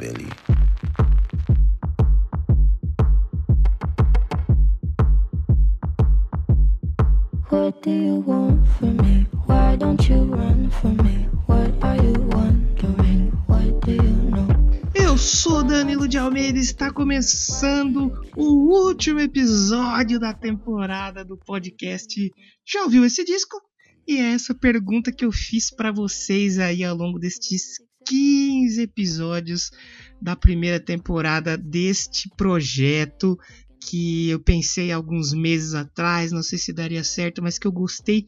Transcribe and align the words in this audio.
Billy. 0.00 0.30
What 7.50 7.82
do 7.82 7.90
you 7.90 8.24
want 8.26 8.66
from 8.78 8.96
me? 8.96 9.26
Why 9.46 9.76
don't 9.76 10.08
you 10.08 10.24
run 10.24 10.70
from 10.70 10.96
me? 11.04 11.28
What 11.46 11.72
are 11.82 11.96
you 11.96 12.14
wondering? 12.32 13.30
What 13.46 13.84
do 13.84 13.92
you 13.92 14.30
know? 14.30 14.48
Eu 14.94 15.18
sou 15.18 15.62
Danilo 15.62 16.08
de 16.08 16.16
Almeida 16.16 16.58
e 16.58 16.62
está 16.62 16.90
começando 16.90 18.10
o 18.34 18.86
último 18.86 19.20
episódio 19.20 20.18
da 20.18 20.32
temporada 20.32 21.22
do 21.22 21.36
podcast. 21.36 22.32
Já 22.66 22.84
ouviu 22.84 23.04
esse 23.04 23.22
disco? 23.22 23.60
E 24.08 24.16
é 24.16 24.32
essa 24.32 24.54
pergunta 24.54 25.12
que 25.12 25.26
eu 25.26 25.30
fiz 25.30 25.70
para 25.70 25.92
vocês 25.92 26.58
aí 26.58 26.82
ao 26.82 26.96
longo 26.96 27.18
destes 27.18 27.89
15 28.06 28.82
episódios 28.82 29.70
da 30.20 30.36
primeira 30.36 30.80
temporada 30.80 31.56
deste 31.56 32.28
projeto 32.36 33.38
que 33.80 34.28
eu 34.28 34.38
pensei 34.38 34.92
alguns 34.92 35.32
meses 35.32 35.74
atrás, 35.74 36.32
não 36.32 36.42
sei 36.42 36.58
se 36.58 36.72
daria 36.72 37.02
certo, 37.02 37.42
mas 37.42 37.58
que 37.58 37.66
eu 37.66 37.72
gostei 37.72 38.26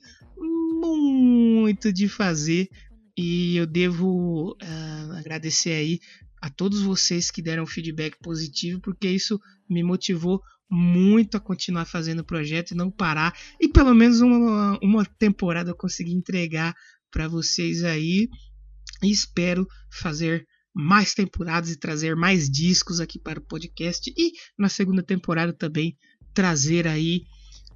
muito 0.81 1.93
de 1.93 2.09
fazer 2.09 2.69
e 3.17 3.57
eu 3.57 3.67
devo 3.67 4.53
uh, 4.53 5.13
agradecer 5.19 5.73
aí 5.73 6.01
a 6.41 6.51
todos 6.51 6.81
vocês 6.81 7.31
que 7.31 7.43
deram 7.43 7.67
feedback 7.67 8.17
positivo, 8.21 8.81
porque 8.81 9.09
isso 9.09 9.39
me 9.69 9.83
motivou 9.83 10.41
muito 10.69 11.37
a 11.37 11.41
continuar 11.41 11.85
fazendo 11.85 12.21
o 12.21 12.25
projeto 12.25 12.71
e 12.71 12.75
não 12.75 12.91
parar. 12.91 13.33
E 13.61 13.69
pelo 13.69 13.95
menos 13.95 14.21
uma, 14.21 14.79
uma 14.83 15.05
temporada 15.05 15.71
eu 15.71 15.77
consegui 15.77 16.13
entregar 16.13 16.75
para 17.11 17.29
vocês 17.29 17.85
aí. 17.85 18.29
E 19.03 19.11
espero 19.11 19.67
fazer 19.91 20.47
mais 20.75 21.15
temporadas 21.15 21.71
e 21.71 21.77
trazer 21.77 22.17
mais 22.17 22.49
discos 22.49 23.01
aqui 23.01 23.19
para 23.19 23.39
o 23.39 23.45
podcast. 23.45 24.13
E 24.17 24.33
na 24.59 24.69
segunda 24.69 25.03
temporada 25.03 25.53
também 25.53 25.97
trazer 26.33 26.87
aí 26.89 27.25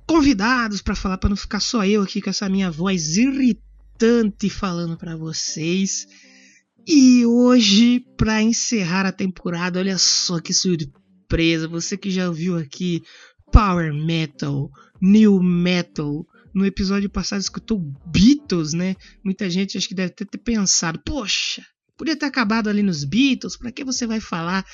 convidados 0.06 0.80
para 0.80 0.94
falar, 0.94 1.18
para 1.18 1.30
não 1.30 1.36
ficar 1.36 1.60
só 1.60 1.84
eu 1.84 2.02
aqui 2.02 2.22
com 2.22 2.30
essa 2.30 2.48
minha 2.48 2.70
voz 2.70 3.16
irritante 3.16 4.48
falando 4.48 4.96
para 4.96 5.16
vocês. 5.16 6.06
E 6.86 7.26
hoje, 7.26 8.00
para 8.16 8.40
encerrar 8.40 9.04
a 9.04 9.12
temporada, 9.12 9.80
olha 9.80 9.98
só 9.98 10.40
que 10.40 10.54
surpresa! 10.54 11.66
Você 11.66 11.96
que 11.96 12.10
já 12.10 12.28
ouviu 12.28 12.56
aqui 12.56 13.02
Power 13.50 13.92
Metal, 13.92 14.70
New 15.02 15.42
Metal, 15.42 16.24
no 16.56 16.64
episódio 16.64 17.10
passado 17.10 17.42
escutou 17.42 17.78
Beatles, 18.06 18.72
né? 18.72 18.96
Muita 19.22 19.50
gente 19.50 19.76
acho 19.76 19.86
que 19.86 19.94
deve 19.94 20.14
ter 20.14 20.24
pensado, 20.38 20.98
poxa, 21.04 21.62
podia 21.98 22.16
ter 22.16 22.24
acabado 22.24 22.70
ali 22.70 22.82
nos 22.82 23.04
Beatles, 23.04 23.58
para 23.58 23.70
que 23.70 23.84
você 23.84 24.06
vai 24.06 24.20
falar 24.20 24.64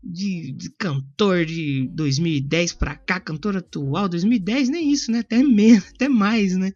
de, 0.00 0.52
de, 0.52 0.70
cantor 0.78 1.44
de 1.44 1.90
2010 1.94 2.74
para 2.74 2.94
cá, 2.94 3.18
cantor 3.18 3.56
atual, 3.56 4.08
2010 4.08 4.68
nem 4.68 4.92
isso, 4.92 5.10
né? 5.10 5.18
Até 5.18 5.42
menos, 5.42 5.88
até 5.92 6.08
mais, 6.08 6.56
né? 6.56 6.72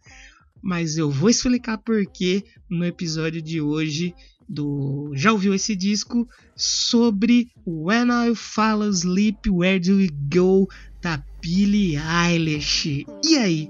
Mas 0.61 0.97
eu 0.97 1.09
vou 1.09 1.29
explicar 1.29 1.77
por 1.77 2.05
que 2.05 2.43
no 2.69 2.83
episódio 2.83 3.41
de 3.41 3.61
hoje 3.61 4.13
do 4.49 5.13
já 5.13 5.31
ouviu 5.31 5.53
esse 5.53 5.77
disco 5.77 6.27
sobre 6.57 7.49
When 7.65 8.09
I 8.09 8.35
Fall 8.35 8.81
Asleep 8.81 9.49
Where 9.49 9.79
Do 9.79 9.95
We 9.95 10.09
Go 10.29 10.67
da 11.01 11.23
Billie 11.41 11.97
Eilish. 11.97 13.05
E 13.23 13.37
aí, 13.37 13.69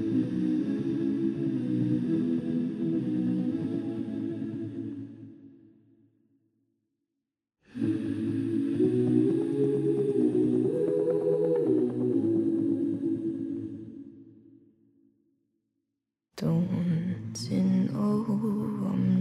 I'm 16.43 17.33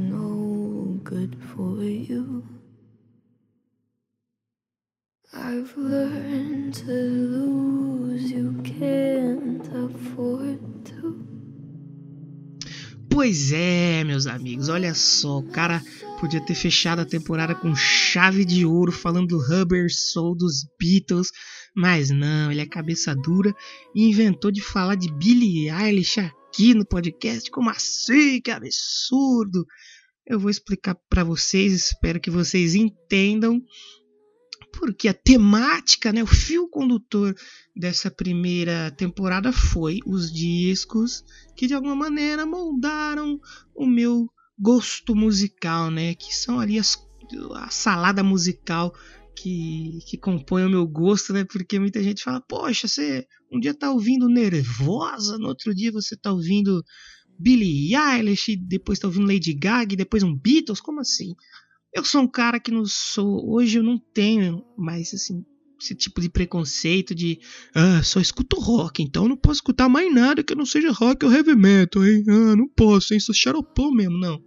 no 0.09 1.01
good 1.05 1.37
for 1.55 1.83
you? 1.83 2.43
I've 5.35 5.77
learned 5.77 6.75
to 6.75 6.93
lose, 6.93 8.31
you 8.31 8.63
can't 8.65 9.69
afford 9.69 10.61
to. 10.87 11.21
Pois 13.11 13.53
é, 13.53 14.03
meus 14.03 14.27
amigos, 14.27 14.71
olha 14.71 14.95
só, 14.95 15.41
o 15.41 15.51
cara 15.51 15.83
podia 16.19 16.41
ter 16.41 16.55
fechado 16.55 17.01
a 17.01 17.05
temporada 17.05 17.55
com 17.55 17.75
chave 17.75 18.47
de 18.47 18.65
ouro 18.65 18.93
falando 18.93 19.29
do 19.29 19.39
Rubber 19.39 19.89
Soul 19.91 20.35
dos 20.35 20.67
Beatles, 20.81 21.29
mas 21.77 22.09
não, 22.11 22.51
ele 22.51 22.63
é 22.63 22.67
cabeça 22.67 23.15
dura 23.15 23.55
e 23.95 24.09
inventou 24.09 24.51
de 24.51 24.63
falar 24.63 24.95
de 24.95 25.13
Billie 25.13 25.69
Eilish 25.71 26.19
aqui 26.51 26.75
no 26.75 26.85
podcast. 26.85 27.49
Como 27.51 27.71
assim? 27.71 28.41
Que 28.41 28.51
absurdo! 28.51 29.65
Eu 30.27 30.39
vou 30.39 30.51
explicar 30.51 30.97
para 31.09 31.25
vocês, 31.25 31.73
espero 31.73 32.21
que 32.21 32.31
vocês 32.31 32.75
entendam 32.75 33.63
porque 34.73 35.09
a 35.09 35.15
temática, 35.15 36.13
né, 36.13 36.23
o 36.23 36.27
fio 36.27 36.69
condutor 36.69 37.35
dessa 37.75 38.09
primeira 38.09 38.91
temporada 38.93 39.53
foi 39.53 39.99
os 40.07 40.33
discos 40.33 41.25
que 41.57 41.67
de 41.67 41.75
alguma 41.75 41.97
maneira 41.97 42.47
moldaram 42.47 43.41
o 43.75 43.85
meu 43.85 44.29
gosto 44.57 45.17
musical, 45.17 45.91
né, 45.91 46.15
que 46.15 46.35
são 46.35 46.61
ali 46.61 46.79
as, 46.79 46.97
a 47.57 47.69
salada 47.69 48.23
musical 48.23 48.95
que, 49.41 50.01
que 50.07 50.19
compõe 50.19 50.65
o 50.65 50.71
meu 50.71 50.87
gosto, 50.87 51.33
né, 51.33 51.45
porque 51.45 51.79
muita 51.79 52.03
gente 52.03 52.23
fala, 52.23 52.41
poxa, 52.43 52.87
você 52.87 53.27
um 53.51 53.59
dia 53.59 53.73
tá 53.73 53.91
ouvindo 53.91 54.29
Nervosa, 54.29 55.39
no 55.39 55.49
outro 55.49 55.75
dia 55.75 55.91
você 55.91 56.15
tá 56.15 56.31
ouvindo 56.31 56.85
Billie 57.39 57.97
Eilish, 57.97 58.55
depois 58.57 58.99
tá 58.99 59.09
ouvindo 59.09 59.27
Lady 59.27 59.55
Gaga, 59.55 59.97
depois 59.97 60.23
um 60.23 60.37
Beatles, 60.37 60.81
como 60.81 61.01
assim? 61.01 61.35
Eu 61.93 62.05
sou 62.05 62.21
um 62.21 62.29
cara 62.29 62.61
que 62.61 62.71
não 62.71 62.85
sou. 62.85 63.51
Hoje 63.51 63.79
eu 63.79 63.83
não 63.83 63.99
tenho 63.99 64.63
mais 64.79 65.13
assim, 65.13 65.45
esse 65.81 65.95
tipo 65.95 66.21
de 66.21 66.29
preconceito 66.29 67.15
de. 67.15 67.41
Ah, 67.75 68.03
só 68.03 68.21
escuto 68.21 68.61
rock, 68.61 69.03
então 69.03 69.27
não 69.27 69.37
posso 69.37 69.57
escutar 69.57 69.89
mais 69.89 70.13
nada 70.15 70.45
que 70.45 70.55
não 70.55 70.67
seja 70.67 70.93
rock 70.93 71.25
ou 71.25 71.33
heavy 71.33 71.57
metal, 71.57 72.07
hein? 72.07 72.23
Ah, 72.29 72.55
não 72.55 72.69
posso, 72.69 73.15
hein? 73.15 73.19
Sou 73.19 73.35
xaropão 73.35 73.91
mesmo, 73.91 74.19
não. 74.19 74.41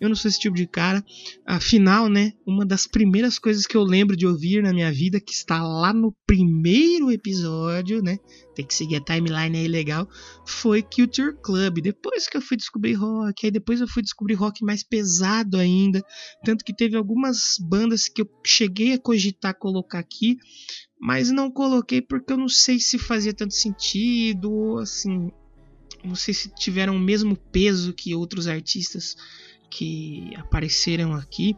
Eu 0.00 0.08
não 0.08 0.16
sou 0.16 0.28
esse 0.30 0.40
tipo 0.40 0.56
de 0.56 0.66
cara. 0.66 1.04
Afinal, 1.46 2.08
né? 2.08 2.32
Uma 2.46 2.64
das 2.64 2.86
primeiras 2.86 3.38
coisas 3.38 3.66
que 3.66 3.76
eu 3.76 3.82
lembro 3.82 4.16
de 4.16 4.26
ouvir 4.26 4.62
na 4.62 4.72
minha 4.72 4.90
vida, 4.90 5.20
que 5.20 5.32
está 5.32 5.62
lá 5.62 5.92
no 5.92 6.16
primeiro 6.26 7.12
episódio, 7.12 8.02
né? 8.02 8.18
Tem 8.54 8.64
que 8.64 8.74
seguir 8.74 8.96
a 8.96 9.04
timeline 9.04 9.58
aí 9.58 9.68
legal. 9.68 10.08
Foi 10.46 10.82
Culture 10.82 11.36
Club. 11.42 11.80
Depois 11.82 12.26
que 12.26 12.36
eu 12.36 12.40
fui 12.40 12.56
descobrir 12.56 12.94
rock, 12.94 13.44
aí 13.44 13.50
depois 13.50 13.80
eu 13.80 13.88
fui 13.88 14.02
descobrir 14.02 14.34
rock 14.34 14.64
mais 14.64 14.82
pesado 14.82 15.58
ainda. 15.58 16.02
Tanto 16.44 16.64
que 16.64 16.74
teve 16.74 16.96
algumas 16.96 17.56
bandas 17.60 18.08
que 18.08 18.22
eu 18.22 18.30
cheguei 18.44 18.94
a 18.94 18.98
cogitar 18.98 19.54
colocar 19.54 19.98
aqui, 19.98 20.38
mas 20.98 21.30
não 21.30 21.50
coloquei 21.50 22.00
porque 22.00 22.32
eu 22.32 22.38
não 22.38 22.48
sei 22.48 22.78
se 22.80 22.98
fazia 22.98 23.34
tanto 23.34 23.54
sentido, 23.54 24.50
ou 24.50 24.78
assim. 24.78 25.30
Não 26.02 26.14
sei 26.14 26.32
se 26.32 26.48
tiveram 26.54 26.96
o 26.96 27.00
mesmo 27.00 27.36
peso 27.36 27.92
que 27.92 28.14
outros 28.14 28.46
artistas 28.46 29.14
que 29.70 30.32
apareceram 30.36 31.14
aqui, 31.14 31.56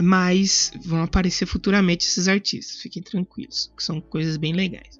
mas 0.00 0.72
vão 0.82 1.02
aparecer 1.02 1.46
futuramente 1.46 2.06
esses 2.06 2.28
artistas, 2.28 2.80
fiquem 2.80 3.02
tranquilos, 3.02 3.72
que 3.76 3.82
são 3.82 4.00
coisas 4.00 4.36
bem 4.36 4.52
legais. 4.52 4.98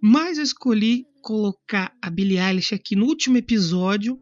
Mas 0.00 0.38
eu 0.38 0.44
escolhi 0.44 1.06
colocar 1.22 1.96
a 2.02 2.10
Billie 2.10 2.40
Eilish 2.40 2.74
aqui 2.74 2.96
no 2.96 3.06
último 3.06 3.36
episódio, 3.36 4.20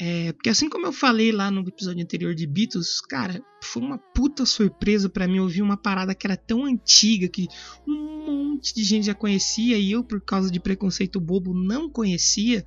é, 0.00 0.32
porque 0.32 0.48
assim 0.48 0.70
como 0.70 0.86
eu 0.86 0.92
falei 0.92 1.30
lá 1.30 1.50
no 1.50 1.60
episódio 1.68 2.02
anterior 2.02 2.34
de 2.34 2.46
Beatles, 2.46 3.00
cara, 3.02 3.44
foi 3.62 3.82
uma 3.82 3.98
puta 3.98 4.46
surpresa 4.46 5.10
para 5.10 5.28
mim 5.28 5.40
ouvir 5.40 5.60
uma 5.60 5.76
parada 5.76 6.14
que 6.14 6.26
era 6.26 6.36
tão 6.36 6.64
antiga 6.64 7.28
que 7.28 7.46
um 7.86 8.24
monte 8.26 8.74
de 8.74 8.82
gente 8.82 9.06
já 9.06 9.14
conhecia 9.14 9.76
e 9.76 9.92
eu, 9.92 10.02
por 10.02 10.20
causa 10.22 10.50
de 10.50 10.58
preconceito 10.58 11.20
bobo, 11.20 11.52
não 11.52 11.90
conhecia. 11.90 12.66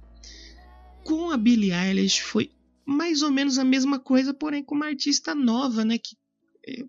Com 1.03 1.31
a 1.31 1.37
Billie 1.37 1.71
Eilish 1.73 2.21
foi 2.21 2.51
mais 2.85 3.21
ou 3.21 3.31
menos 3.31 3.57
a 3.57 3.63
mesma 3.63 3.99
coisa, 3.99 4.33
porém 4.33 4.63
com 4.63 4.75
uma 4.75 4.87
artista 4.87 5.33
nova, 5.33 5.83
né? 5.83 5.97
Que, 5.97 6.15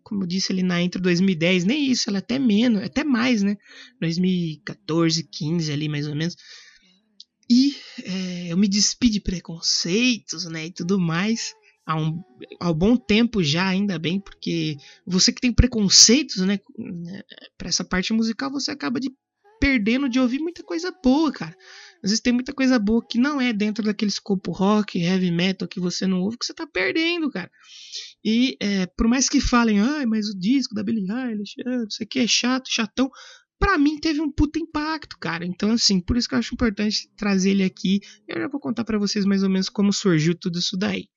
como 0.02 0.24
eu 0.24 0.26
disse 0.26 0.52
ali 0.52 0.62
na 0.62 0.80
intro 0.82 1.00
2010, 1.00 1.64
nem 1.64 1.90
isso, 1.90 2.08
ela 2.08 2.18
é 2.18 2.20
até 2.20 2.38
menos, 2.38 2.82
até 2.82 3.02
mais, 3.04 3.42
né? 3.42 3.56
2014, 4.00 5.24
15 5.24 5.72
ali 5.72 5.88
mais 5.88 6.06
ou 6.06 6.14
menos. 6.14 6.36
E 7.48 7.76
é, 8.02 8.52
eu 8.52 8.56
me 8.56 8.68
despi 8.68 9.08
de 9.08 9.20
preconceitos, 9.20 10.44
né? 10.46 10.66
E 10.66 10.72
tudo 10.72 10.98
mais. 10.98 11.54
há 11.86 11.96
um, 11.96 12.20
há 12.60 12.70
um 12.70 12.74
bom 12.74 12.96
tempo 12.96 13.42
já, 13.42 13.68
ainda 13.68 13.98
bem, 13.98 14.18
porque 14.20 14.76
você 15.06 15.32
que 15.32 15.40
tem 15.40 15.52
preconceitos, 15.52 16.38
né, 16.38 16.58
para 17.56 17.68
essa 17.68 17.84
parte 17.84 18.12
musical, 18.12 18.50
você 18.50 18.72
acaba 18.72 18.98
de 18.98 19.10
perdendo 19.60 20.08
de 20.08 20.18
ouvir 20.18 20.40
muita 20.40 20.62
coisa 20.62 20.92
boa, 21.02 21.32
cara. 21.32 21.56
Às 22.02 22.10
vezes 22.10 22.20
tem 22.20 22.32
muita 22.32 22.52
coisa 22.52 22.78
boa 22.78 23.04
que 23.06 23.18
não 23.18 23.40
é 23.40 23.52
dentro 23.52 23.84
daquele 23.84 24.10
escopo 24.10 24.52
rock, 24.52 24.98
heavy 24.98 25.30
metal 25.30 25.66
que 25.66 25.80
você 25.80 26.06
não 26.06 26.20
ouve, 26.20 26.38
que 26.38 26.46
você 26.46 26.54
tá 26.54 26.66
perdendo, 26.66 27.30
cara. 27.30 27.50
E 28.24 28.56
é, 28.60 28.86
por 28.86 29.08
mais 29.08 29.28
que 29.28 29.40
falem, 29.40 29.80
ai, 29.80 30.06
mas 30.06 30.28
o 30.28 30.38
disco 30.38 30.74
da 30.74 30.82
Billie 30.82 31.10
Eilish, 31.10 31.54
isso 31.88 32.02
aqui 32.02 32.20
é 32.20 32.26
chato, 32.26 32.68
chatão, 32.68 33.10
para 33.58 33.78
mim 33.78 33.98
teve 33.98 34.20
um 34.20 34.30
puta 34.30 34.58
impacto, 34.58 35.18
cara. 35.18 35.44
Então, 35.44 35.72
assim, 35.72 36.00
por 36.00 36.16
isso 36.16 36.28
que 36.28 36.34
eu 36.34 36.38
acho 36.38 36.54
importante 36.54 37.10
trazer 37.16 37.50
ele 37.50 37.64
aqui. 37.64 38.00
Eu 38.28 38.40
já 38.40 38.48
vou 38.48 38.60
contar 38.60 38.84
para 38.84 38.98
vocês 38.98 39.24
mais 39.24 39.42
ou 39.42 39.48
menos 39.48 39.68
como 39.68 39.92
surgiu 39.92 40.34
tudo 40.34 40.58
isso 40.58 40.76
daí. 40.76 41.08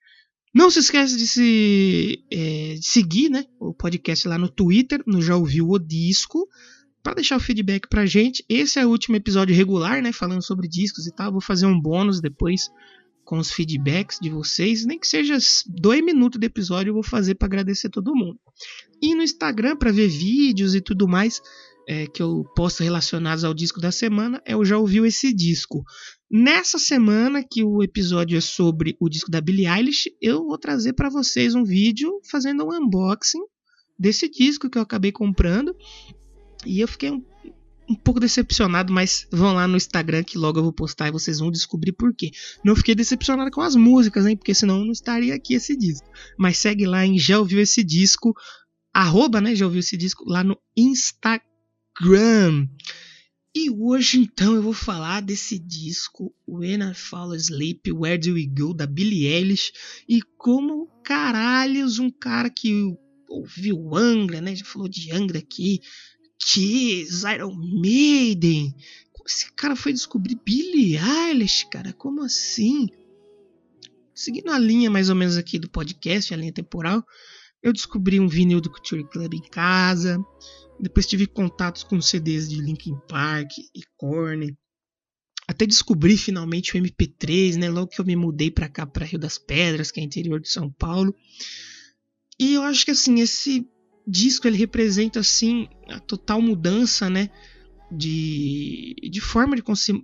Não 0.54 0.72
se 0.72 0.80
esqueça 0.80 1.16
de, 1.16 1.28
se, 1.28 2.26
é, 2.32 2.74
de 2.76 2.86
seguir 2.86 3.30
né, 3.30 3.46
o 3.60 3.74
podcast 3.74 4.28
lá 4.28 4.38
no 4.38 4.50
Twitter, 4.50 5.04
no 5.06 5.22
Já 5.22 5.36
Ouviu 5.36 5.70
o 5.70 5.78
Disco, 5.78 6.48
para 7.10 7.16
deixar 7.16 7.38
o 7.38 7.40
feedback 7.40 7.88
pra 7.90 8.06
gente. 8.06 8.46
Esse 8.48 8.78
é 8.78 8.86
o 8.86 8.90
último 8.90 9.16
episódio 9.16 9.56
regular, 9.56 10.00
né, 10.00 10.14
falando 10.14 10.44
sobre 10.44 10.68
discos 10.68 11.08
e 11.08 11.12
tal. 11.12 11.32
Vou 11.32 11.42
fazer 11.42 11.66
um 11.66 11.80
bônus 11.80 12.22
depois 12.22 12.70
com 13.26 13.40
os 13.40 13.52
feedbacks 13.52 14.20
de 14.22 14.30
vocês, 14.30 14.86
nem 14.86 15.00
que 15.00 15.08
seja 15.08 15.38
dois 15.68 16.04
minutos 16.04 16.40
de 16.40 16.46
episódio, 16.46 16.92
eu 16.92 16.94
vou 16.94 17.04
fazer 17.04 17.36
para 17.36 17.48
agradecer 17.48 17.90
todo 17.90 18.16
mundo. 18.16 18.40
E 19.02 19.16
no 19.16 19.24
Instagram, 19.24 19.76
para 19.76 19.92
ver 19.92 20.08
vídeos 20.08 20.76
e 20.76 20.82
tudo 20.82 21.08
mais, 21.08 21.42
é, 21.88 22.06
que 22.06 22.22
eu 22.22 22.44
posto 22.56 22.84
relacionados 22.84 23.44
ao 23.44 23.56
disco 23.56 23.82
da 23.82 23.92
semana 23.92 24.42
o 24.56 24.64
Já 24.64 24.78
Ouviu 24.78 25.04
Esse 25.04 25.34
Disco. 25.34 25.84
Nessa 26.30 26.78
semana, 26.78 27.44
que 27.44 27.64
o 27.64 27.82
episódio 27.82 28.38
é 28.38 28.42
sobre 28.42 28.96
o 29.00 29.10
disco 29.10 29.32
da 29.32 29.42
Billie 29.42 29.68
Eilish, 29.68 30.12
eu 30.22 30.46
vou 30.46 30.60
trazer 30.60 30.94
para 30.94 31.10
vocês 31.10 31.56
um 31.56 31.64
vídeo 31.64 32.20
fazendo 32.30 32.66
um 32.66 32.72
unboxing 32.72 33.42
desse 33.98 34.30
disco 34.30 34.70
que 34.70 34.78
eu 34.78 34.82
acabei 34.84 35.12
comprando. 35.12 35.76
E 36.66 36.80
eu 36.80 36.88
fiquei 36.88 37.12
um, 37.12 37.24
um 37.90 37.96
pouco 37.96 38.20
decepcionado, 38.20 38.94
mas 38.94 39.28
vão 39.32 39.54
lá 39.54 39.68
no 39.68 39.78
Instagram 39.78 40.24
que 40.24 40.38
logo 40.38 40.60
eu 40.60 40.64
vou 40.64 40.74
postar 40.74 41.08
e 41.08 41.12
vocês 41.12 41.40
vão 41.40 41.52
descobrir 41.52 41.94
por 41.94 42.14
quê. 42.14 42.32
Não 42.64 42.76
fiquei 42.76 42.94
decepcionado 42.94 43.50
com 43.52 43.62
as 43.62 43.76
músicas, 43.76 44.26
hein? 44.26 44.38
Porque 44.38 44.54
senão 44.54 44.84
não 44.86 44.92
estaria 44.92 45.34
aqui 45.34 45.54
esse 45.54 45.76
disco. 45.76 46.08
Mas 46.38 46.58
segue 46.58 46.86
lá 46.86 47.06
em 47.06 47.18
Já 47.18 47.40
Ouviu 47.40 47.60
Esse 47.60 47.84
Disco, 47.84 48.34
arroba, 48.94 49.42
né? 49.42 49.56
Já 49.56 49.66
ouviu 49.66 49.80
esse 49.80 49.98
disco 49.98 50.24
lá 50.28 50.44
no 50.44 50.58
Instagram. 50.76 52.68
E 53.56 53.72
hoje 53.72 54.20
então 54.20 54.54
eu 54.54 54.62
vou 54.62 54.74
falar 54.74 55.22
desse 55.22 55.58
disco 55.58 56.34
When 56.48 56.92
I 56.92 56.94
Fall 56.94 57.32
Asleep, 57.32 57.92
Where 57.92 58.18
Do 58.18 58.36
We 58.36 58.46
Go, 58.46 58.76
da 58.76 58.86
Billie 58.86 59.26
Eilish, 59.26 59.72
e 60.08 60.22
como 60.38 60.88
caralhos 61.04 61.98
um 61.98 62.12
cara 62.12 62.50
que 62.50 62.96
ouviu 63.28 63.96
Angra, 63.96 64.40
né, 64.40 64.56
já 64.56 64.64
falou 64.66 64.88
de 64.88 65.12
Angra 65.12 65.40
aqui, 65.40 65.82
Kiss, 66.40 67.24
Iron 67.28 67.56
Maiden, 67.56 68.74
como 69.12 69.28
esse 69.28 69.52
cara 69.54 69.76
foi 69.76 69.94
descobrir 69.94 70.40
Billie 70.44 70.98
Eilish, 70.98 71.68
cara, 71.70 71.94
como 71.94 72.24
assim? 72.24 72.88
Seguindo 74.16 74.50
a 74.52 74.58
linha 74.58 74.90
mais 74.90 75.10
ou 75.10 75.16
menos 75.16 75.38
aqui 75.38 75.60
do 75.60 75.70
podcast, 75.70 76.34
a 76.34 76.38
linha 76.38 76.54
temporal, 76.54 77.06
eu 77.62 77.74
descobri 77.74 78.20
um 78.20 78.28
vinil 78.28 78.62
do 78.62 78.70
Culture 78.70 79.04
Club 79.04 79.34
em 79.34 79.50
casa, 79.50 80.18
depois 80.80 81.06
tive 81.06 81.28
contatos 81.28 81.84
com 81.84 82.02
CDs 82.02 82.50
de 82.50 82.62
Linkin 82.62 82.98
Park 83.08 83.52
e 83.58 83.82
Korn. 83.98 84.58
Até 85.46 85.66
descobri 85.66 86.16
finalmente 86.16 86.78
o 86.78 86.80
MP3, 86.80 87.58
né? 87.58 87.70
Logo 87.70 87.88
que 87.88 88.00
eu 88.00 88.06
me 88.06 88.16
mudei 88.16 88.50
para 88.50 88.70
cá, 88.70 88.86
para 88.86 89.06
Rio 89.06 89.20
das 89.20 89.38
Pedras, 89.38 89.92
que 89.92 90.00
é 90.00 90.04
interior 90.04 90.40
de 90.40 90.48
São 90.48 90.72
Paulo. 90.72 91.14
E 92.40 92.54
eu 92.54 92.62
acho 92.62 92.86
que 92.86 92.92
assim, 92.92 93.20
esse 93.20 93.68
disco 94.10 94.48
ele 94.48 94.58
representa 94.58 95.20
assim 95.20 95.68
a 95.88 96.00
total 96.00 96.42
mudança, 96.42 97.10
né? 97.10 97.30
De, 97.92 98.96
de 99.10 99.22
forma 99.22 99.56
de 99.56 99.64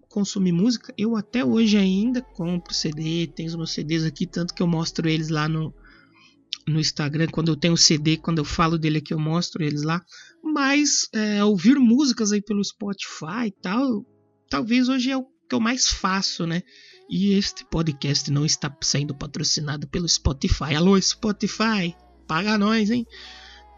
consumir, 0.09 0.51
música. 0.51 0.93
Eu 0.97 1.15
até 1.15 1.45
hoje 1.45 1.77
ainda 1.77 2.21
compro 2.21 2.73
CD, 2.73 3.27
tenho 3.27 3.49
os 3.49 3.55
meus 3.55 3.71
CDs 3.71 4.03
aqui, 4.03 4.25
tanto 4.25 4.53
que 4.53 4.63
eu 4.63 4.67
mostro 4.67 5.07
eles 5.07 5.29
lá 5.29 5.47
no, 5.47 5.73
no 6.67 6.79
Instagram, 6.79 7.27
quando 7.31 7.49
eu 7.49 7.55
tenho 7.55 7.77
CD, 7.77 8.17
quando 8.17 8.39
eu 8.39 8.45
falo 8.45 8.77
dele 8.77 8.97
aqui, 8.97 9.13
eu 9.13 9.19
mostro 9.19 9.63
eles 9.63 9.83
lá. 9.83 10.03
Mas 10.43 11.07
é, 11.13 11.43
ouvir 11.43 11.75
músicas 11.75 12.31
aí 12.31 12.41
pelo 12.41 12.63
Spotify 12.63 13.47
e 13.47 13.51
tal, 13.51 14.05
talvez 14.49 14.89
hoje 14.89 15.11
é 15.11 15.17
o 15.17 15.25
que 15.47 15.53
eu 15.53 15.59
mais 15.59 15.87
faço, 15.87 16.47
né? 16.47 16.63
E 17.07 17.33
este 17.33 17.63
podcast 17.65 18.31
não 18.31 18.45
está 18.45 18.75
sendo 18.81 19.13
patrocinado 19.13 19.87
pelo 19.87 20.09
Spotify. 20.09 20.75
Alô, 20.75 20.99
Spotify, 20.99 21.95
paga 22.27 22.57
nós, 22.57 22.89
hein? 22.89 23.05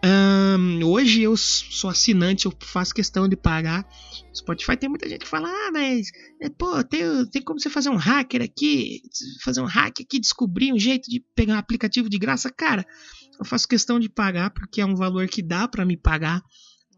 Um, 0.03 0.83
hoje 0.83 1.23
eu 1.23 1.35
sou 1.35 1.89
assinante, 1.89 2.45
eu 2.45 2.53
faço 2.61 2.93
questão 2.93 3.27
de 3.27 3.35
pagar. 3.35 3.87
Spotify 4.33 4.77
tem 4.77 4.89
muita 4.89 5.09
gente 5.09 5.21
que 5.21 5.27
fala: 5.27 5.49
Ah, 5.49 5.71
mas 5.71 6.07
é, 6.41 6.49
pô, 6.49 6.83
tem, 6.83 7.01
tem 7.31 7.41
como 7.41 7.59
você 7.59 7.69
fazer 7.69 7.89
um 7.89 7.95
hacker 7.95 8.41
aqui, 8.41 9.01
fazer 9.43 9.61
um 9.61 9.65
hack 9.65 9.99
aqui, 10.01 10.19
descobrir 10.19 10.71
um 10.71 10.79
jeito 10.79 11.09
de 11.09 11.23
pegar 11.35 11.55
um 11.55 11.57
aplicativo 11.57 12.09
de 12.09 12.17
graça. 12.19 12.51
Cara, 12.51 12.85
eu 13.39 13.45
faço 13.45 13.67
questão 13.67 13.99
de 13.99 14.09
pagar 14.09 14.51
porque 14.51 14.81
é 14.81 14.85
um 14.85 14.95
valor 14.95 15.27
que 15.27 15.41
dá 15.41 15.67
para 15.67 15.85
me 15.85 15.97
pagar. 15.97 16.41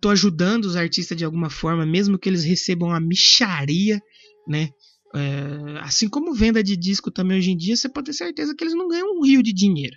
Tô 0.01 0.09
ajudando 0.09 0.65
os 0.65 0.75
artistas 0.75 1.17
de 1.17 1.25
alguma 1.25 1.49
forma, 1.49 1.85
mesmo 1.85 2.17
que 2.17 2.27
eles 2.27 2.43
recebam 2.43 2.91
a 2.91 2.99
micharia, 2.99 4.01
né? 4.47 4.69
É, 5.15 5.79
assim 5.81 6.07
como 6.07 6.33
venda 6.33 6.63
de 6.63 6.77
disco 6.77 7.09
também 7.09 7.37
hoje 7.37 7.51
em 7.51 7.57
dia, 7.57 7.75
você 7.75 7.89
pode 7.89 8.07
ter 8.07 8.13
certeza 8.13 8.53
que 8.55 8.63
eles 8.63 8.75
não 8.75 8.87
ganham 8.87 9.17
um 9.17 9.25
rio 9.25 9.41
de 9.41 9.53
dinheiro. 9.53 9.95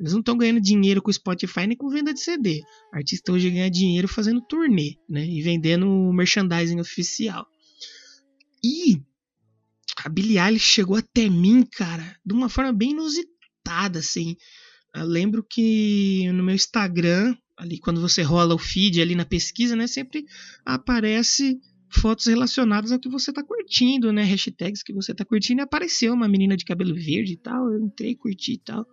Eles 0.00 0.14
não 0.14 0.20
estão 0.20 0.36
ganhando 0.36 0.62
dinheiro 0.62 1.02
com 1.02 1.10
o 1.10 1.12
Spotify 1.12 1.66
nem 1.66 1.76
com 1.76 1.90
venda 1.90 2.14
de 2.14 2.20
CD. 2.20 2.62
O 2.90 2.96
artista 2.96 3.32
hoje 3.32 3.50
ganha 3.50 3.70
dinheiro 3.70 4.08
fazendo 4.08 4.40
turnê, 4.40 4.96
né? 5.06 5.26
E 5.26 5.42
vendendo 5.42 5.86
merchandising 6.10 6.80
oficial. 6.80 7.46
E 8.64 8.98
a 10.02 10.08
Billie 10.08 10.38
Eilish 10.38 10.64
chegou 10.64 10.96
até 10.96 11.28
mim, 11.28 11.66
cara, 11.70 12.16
de 12.24 12.32
uma 12.32 12.48
forma 12.48 12.72
bem 12.72 12.92
inusitada, 12.92 13.98
assim. 13.98 14.36
Eu 14.94 15.04
lembro 15.04 15.44
que 15.44 16.32
no 16.32 16.42
meu 16.42 16.54
Instagram, 16.54 17.36
ali 17.58 17.78
quando 17.78 18.00
você 18.00 18.22
rola 18.22 18.54
o 18.54 18.58
feed 18.58 19.02
ali 19.02 19.14
na 19.14 19.26
pesquisa, 19.26 19.76
né, 19.76 19.86
sempre 19.86 20.24
aparece 20.64 21.60
fotos 21.90 22.24
relacionadas 22.24 22.90
ao 22.90 22.98
que 22.98 23.08
você 23.08 23.32
tá 23.34 23.44
curtindo, 23.44 24.12
né, 24.12 24.22
hashtags 24.22 24.82
que 24.82 24.94
você 24.94 25.14
tá 25.14 25.26
curtindo, 25.26 25.60
e 25.60 25.62
apareceu 25.62 26.14
uma 26.14 26.26
menina 26.26 26.56
de 26.56 26.64
cabelo 26.64 26.94
verde 26.94 27.34
e 27.34 27.36
tal, 27.36 27.70
eu 27.70 27.80
entrei, 27.80 28.14
curti 28.14 28.54
e 28.54 28.58
tal 28.58 28.86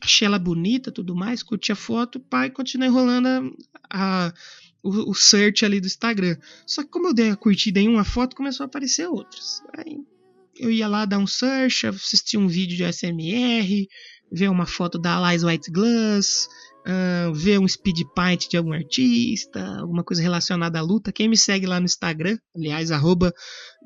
achei 0.00 0.26
ela 0.26 0.38
bonita, 0.38 0.90
tudo 0.90 1.14
mais, 1.14 1.42
curti 1.42 1.72
a 1.72 1.76
foto, 1.76 2.20
pai, 2.20 2.50
continuei 2.50 2.88
rolando 2.88 3.28
a, 3.90 4.26
a 4.26 4.34
o, 4.82 5.10
o, 5.10 5.14
search 5.14 5.64
ali 5.64 5.80
do 5.80 5.86
Instagram. 5.86 6.36
Só 6.66 6.82
que 6.82 6.88
como 6.88 7.08
eu 7.08 7.14
dei 7.14 7.30
a 7.30 7.36
curtida 7.36 7.80
em 7.80 7.88
uma 7.88 8.04
foto, 8.04 8.36
começou 8.36 8.64
a 8.64 8.66
aparecer 8.66 9.08
outras. 9.08 9.62
Aí 9.76 9.98
eu 10.56 10.70
ia 10.70 10.88
lá 10.88 11.04
dar 11.04 11.18
um 11.18 11.26
search, 11.26 11.86
assistir 11.86 12.36
um 12.36 12.48
vídeo 12.48 12.76
de 12.76 12.92
SMR, 12.92 13.88
ver 14.30 14.48
uma 14.48 14.66
foto 14.66 14.98
da 14.98 15.30
Lies 15.30 15.42
White 15.42 15.70
Glass, 15.70 16.48
uh, 16.88 17.32
ver 17.34 17.58
um 17.58 17.68
speed 17.68 17.98
paint 18.14 18.48
de 18.48 18.56
algum 18.56 18.72
artista, 18.72 19.78
alguma 19.78 20.02
coisa 20.02 20.22
relacionada 20.22 20.78
à 20.78 20.82
luta. 20.82 21.12
Quem 21.12 21.28
me 21.28 21.36
segue 21.36 21.66
lá 21.66 21.78
no 21.78 21.86
Instagram, 21.86 22.38
aliás, 22.56 22.90
arroba 22.90 23.32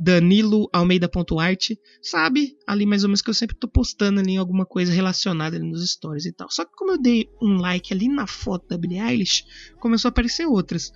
daniloalmeida.art, 0.01 1.73
sabe 2.01 2.57
ali 2.67 2.87
mais 2.87 3.03
ou 3.03 3.09
menos 3.09 3.21
que 3.21 3.31
eu 3.31 3.35
sempre 3.35 3.57
tô 3.57 3.69
postando 3.69 4.21
ali 4.21 4.37
alguma 4.37 4.65
coisa 4.65 4.93
relacionada 4.93 5.57
ali 5.57 5.69
nos 5.69 5.91
stories 5.91 6.27
e 6.27 6.33
tal. 6.33 6.49
Só 6.51 6.65
que 6.65 6.73
como 6.73 6.93
eu 6.93 7.03
dei 7.03 7.29
um 7.43 7.57
like 7.57 7.93
ali 7.93 8.09
na 8.09 8.27
foto 8.27 8.69
da 8.69 8.79
Billie 8.79 9.01
Eilish, 9.01 9.45
começou 9.81 10.09
a 10.09 10.11
aparecer 10.11 10.47
outras. 10.47 10.93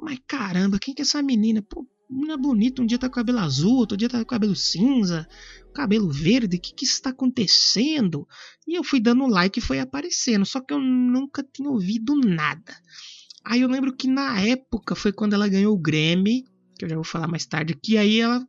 Mas 0.00 0.18
caramba, 0.26 0.78
quem 0.78 0.94
que 0.94 1.02
é 1.02 1.04
essa 1.04 1.22
menina? 1.22 1.62
Pô, 1.62 1.86
menina 2.08 2.36
bonita, 2.36 2.82
um 2.82 2.86
dia 2.86 2.98
tá 2.98 3.08
com 3.08 3.14
cabelo 3.14 3.38
azul, 3.38 3.76
outro 3.76 3.96
dia 3.96 4.08
tá 4.08 4.18
com 4.18 4.24
cabelo 4.24 4.56
cinza, 4.56 5.28
cabelo 5.74 6.10
verde, 6.10 6.56
o 6.56 6.60
que 6.60 6.72
que 6.72 6.84
está 6.84 7.10
acontecendo? 7.10 8.26
E 8.66 8.74
eu 8.74 8.84
fui 8.84 9.00
dando 9.00 9.26
like 9.26 9.58
e 9.58 9.62
foi 9.62 9.78
aparecendo, 9.78 10.46
só 10.46 10.60
que 10.60 10.72
eu 10.72 10.78
nunca 10.78 11.42
tinha 11.42 11.68
ouvido 11.68 12.16
nada. 12.16 12.76
Aí 13.44 13.60
eu 13.60 13.68
lembro 13.68 13.94
que 13.94 14.08
na 14.08 14.40
época 14.40 14.94
foi 14.94 15.12
quando 15.12 15.34
ela 15.34 15.48
ganhou 15.48 15.74
o 15.74 15.78
Grammy, 15.78 16.44
que 16.78 16.84
eu 16.84 16.88
já 16.88 16.94
vou 16.94 17.04
falar 17.04 17.28
mais 17.28 17.46
tarde, 17.46 17.74
que 17.74 17.96
aí 17.96 18.20
ela 18.20 18.46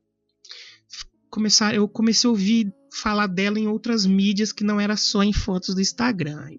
começar, 1.29 1.75
eu 1.75 1.87
comecei 1.87 2.27
a 2.27 2.31
ouvir 2.31 2.73
falar 2.91 3.27
dela 3.27 3.59
em 3.59 3.67
outras 3.67 4.05
mídias 4.05 4.51
que 4.51 4.63
não 4.63 4.79
era 4.79 4.97
só 4.97 5.23
em 5.23 5.31
fotos 5.31 5.75
do 5.75 5.81
Instagram. 5.81 6.57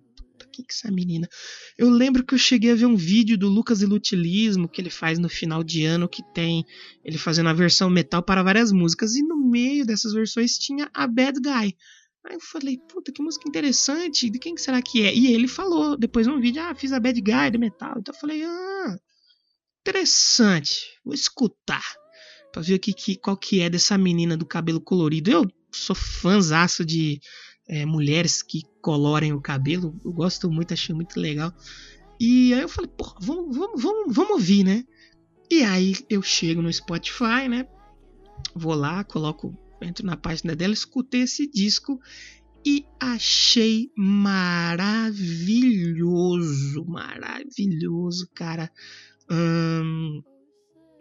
Que 0.52 0.62
é 0.62 0.64
essa 0.68 0.90
menina? 0.90 1.28
Eu 1.78 1.88
lembro 1.88 2.24
que 2.24 2.34
eu 2.34 2.38
cheguei 2.38 2.72
a 2.72 2.74
ver 2.74 2.86
um 2.86 2.96
vídeo 2.96 3.38
do 3.38 3.48
Lucas 3.48 3.82
Ilutilismo 3.82 4.68
que 4.68 4.80
ele 4.80 4.90
faz 4.90 5.18
no 5.18 5.28
final 5.28 5.62
de 5.62 5.84
ano 5.84 6.08
que 6.08 6.22
tem 6.32 6.64
ele 7.04 7.18
fazendo 7.18 7.48
a 7.48 7.52
versão 7.52 7.88
metal 7.88 8.22
para 8.22 8.42
várias 8.42 8.72
músicas 8.72 9.14
e 9.14 9.22
no 9.22 9.36
meio 9.36 9.86
dessas 9.86 10.12
versões 10.12 10.58
tinha 10.58 10.90
a 10.92 11.06
Bad 11.06 11.40
Guy. 11.40 11.76
Aí 12.24 12.34
eu 12.34 12.40
falei, 12.40 12.78
puta, 12.78 13.10
que 13.10 13.22
música 13.22 13.48
interessante, 13.48 14.28
de 14.28 14.38
quem 14.38 14.54
que 14.54 14.60
será 14.60 14.82
que 14.82 15.02
é? 15.02 15.14
E 15.14 15.32
ele 15.32 15.48
falou 15.48 15.96
depois 15.96 16.26
num 16.26 16.40
vídeo, 16.40 16.62
ah, 16.62 16.74
fiz 16.74 16.92
a 16.92 17.00
Bad 17.00 17.18
Guy 17.20 17.50
de 17.50 17.58
metal. 17.58 17.94
Então 17.98 18.14
eu 18.14 18.20
falei, 18.20 18.44
ah, 18.44 18.98
interessante, 19.80 20.98
vou 21.04 21.14
escutar 21.14 21.84
pra 22.52 22.60
ver 22.60 22.78
que, 22.78 22.92
que, 22.92 23.16
qual 23.16 23.36
que 23.36 23.60
é 23.60 23.70
dessa 23.70 23.96
menina 23.96 24.36
do 24.36 24.44
cabelo 24.44 24.80
colorido. 24.80 25.30
Eu 25.30 25.46
sou 25.72 25.96
fãzaço 25.96 26.84
de 26.84 27.20
é, 27.70 27.86
mulheres 27.86 28.42
que 28.42 28.64
colorem 28.82 29.32
o 29.32 29.40
cabelo. 29.40 29.94
Eu 30.04 30.12
gosto 30.12 30.50
muito, 30.50 30.74
achei 30.74 30.92
muito 30.92 31.20
legal. 31.20 31.54
E 32.18 32.52
aí 32.52 32.62
eu 32.62 32.68
falei, 32.68 32.90
pô, 32.96 33.14
vamos, 33.20 33.56
vamos, 33.56 33.80
vamos, 33.80 34.12
vamos 34.12 34.32
ouvir, 34.32 34.64
né? 34.64 34.84
E 35.48 35.62
aí 35.62 35.94
eu 36.10 36.20
chego 36.20 36.60
no 36.60 36.72
Spotify, 36.72 37.46
né? 37.48 37.68
Vou 38.56 38.74
lá, 38.74 39.04
coloco, 39.04 39.56
entro 39.80 40.04
na 40.04 40.16
página 40.16 40.56
dela, 40.56 40.74
escutei 40.74 41.20
esse 41.22 41.48
disco 41.48 42.00
e 42.66 42.84
achei 42.98 43.92
maravilhoso, 43.96 45.14
maravilhoso, 46.86 48.28
cara. 48.34 48.68
Hum, 49.30 50.20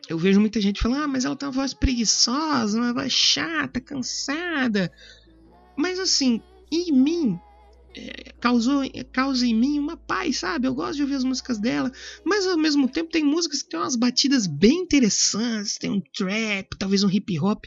eu 0.07 0.19
vejo 0.19 0.39
muita 0.39 0.61
gente 0.61 0.79
falando, 0.83 1.01
ah, 1.01 1.07
mas 1.07 1.25
ela 1.25 1.35
tem 1.35 1.47
uma 1.47 1.53
voz 1.53 1.73
preguiçosa, 1.73 2.77
uma 2.77 2.93
voz 2.93 3.11
chata, 3.11 3.81
cansada. 3.81 4.91
Mas 5.75 5.97
assim, 5.97 6.43
em 6.71 6.91
mim, 6.91 7.39
é, 7.95 8.33
causou, 8.39 8.83
causa 9.11 9.45
em 9.45 9.53
mim 9.53 9.79
uma 9.79 9.97
paz, 9.97 10.37
sabe? 10.37 10.67
Eu 10.67 10.73
gosto 10.73 10.95
de 10.95 11.01
ouvir 11.01 11.15
as 11.15 11.23
músicas 11.23 11.57
dela, 11.57 11.91
mas 12.23 12.45
ao 12.45 12.57
mesmo 12.57 12.87
tempo 12.87 13.11
tem 13.11 13.23
músicas 13.23 13.63
que 13.63 13.69
tem 13.69 13.79
umas 13.79 13.95
batidas 13.95 14.47
bem 14.47 14.83
interessantes, 14.83 15.77
tem 15.77 15.89
um 15.89 16.01
trap, 16.13 16.67
talvez 16.77 17.03
um 17.03 17.09
hip 17.09 17.39
hop. 17.39 17.65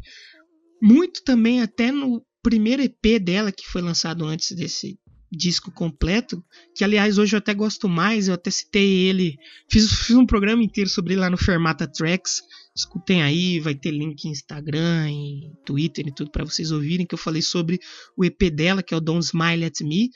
Muito 0.80 1.22
também 1.22 1.60
até 1.62 1.90
no 1.92 2.24
primeiro 2.42 2.82
EP 2.82 3.20
dela, 3.22 3.52
que 3.52 3.66
foi 3.66 3.82
lançado 3.82 4.24
antes 4.24 4.52
desse 4.52 4.98
disco 5.32 5.70
completo, 5.72 6.44
que 6.74 6.84
aliás 6.84 7.16
hoje 7.16 7.34
eu 7.34 7.38
até 7.38 7.54
gosto 7.54 7.88
mais, 7.88 8.28
eu 8.28 8.34
até 8.34 8.50
citei 8.50 9.08
ele, 9.08 9.38
fiz, 9.68 9.90
fiz 9.90 10.14
um 10.14 10.26
programa 10.26 10.62
inteiro 10.62 10.90
sobre 10.90 11.14
ele 11.14 11.22
lá 11.22 11.30
no 11.30 11.38
Fermata 11.38 11.86
Tracks, 11.86 12.42
escutem 12.76 13.22
aí, 13.22 13.58
vai 13.58 13.74
ter 13.74 13.90
link 13.90 14.24
em 14.24 14.30
Instagram, 14.30 15.08
em 15.08 15.52
Twitter 15.64 16.06
e 16.06 16.14
tudo 16.14 16.30
para 16.30 16.44
vocês 16.44 16.70
ouvirem, 16.70 17.06
que 17.06 17.14
eu 17.14 17.18
falei 17.18 17.40
sobre 17.40 17.80
o 18.14 18.24
EP 18.24 18.50
dela, 18.52 18.82
que 18.82 18.92
é 18.92 18.96
o 18.96 19.00
Don't 19.00 19.24
Smile 19.24 19.64
at 19.64 19.80
Me. 19.80 20.10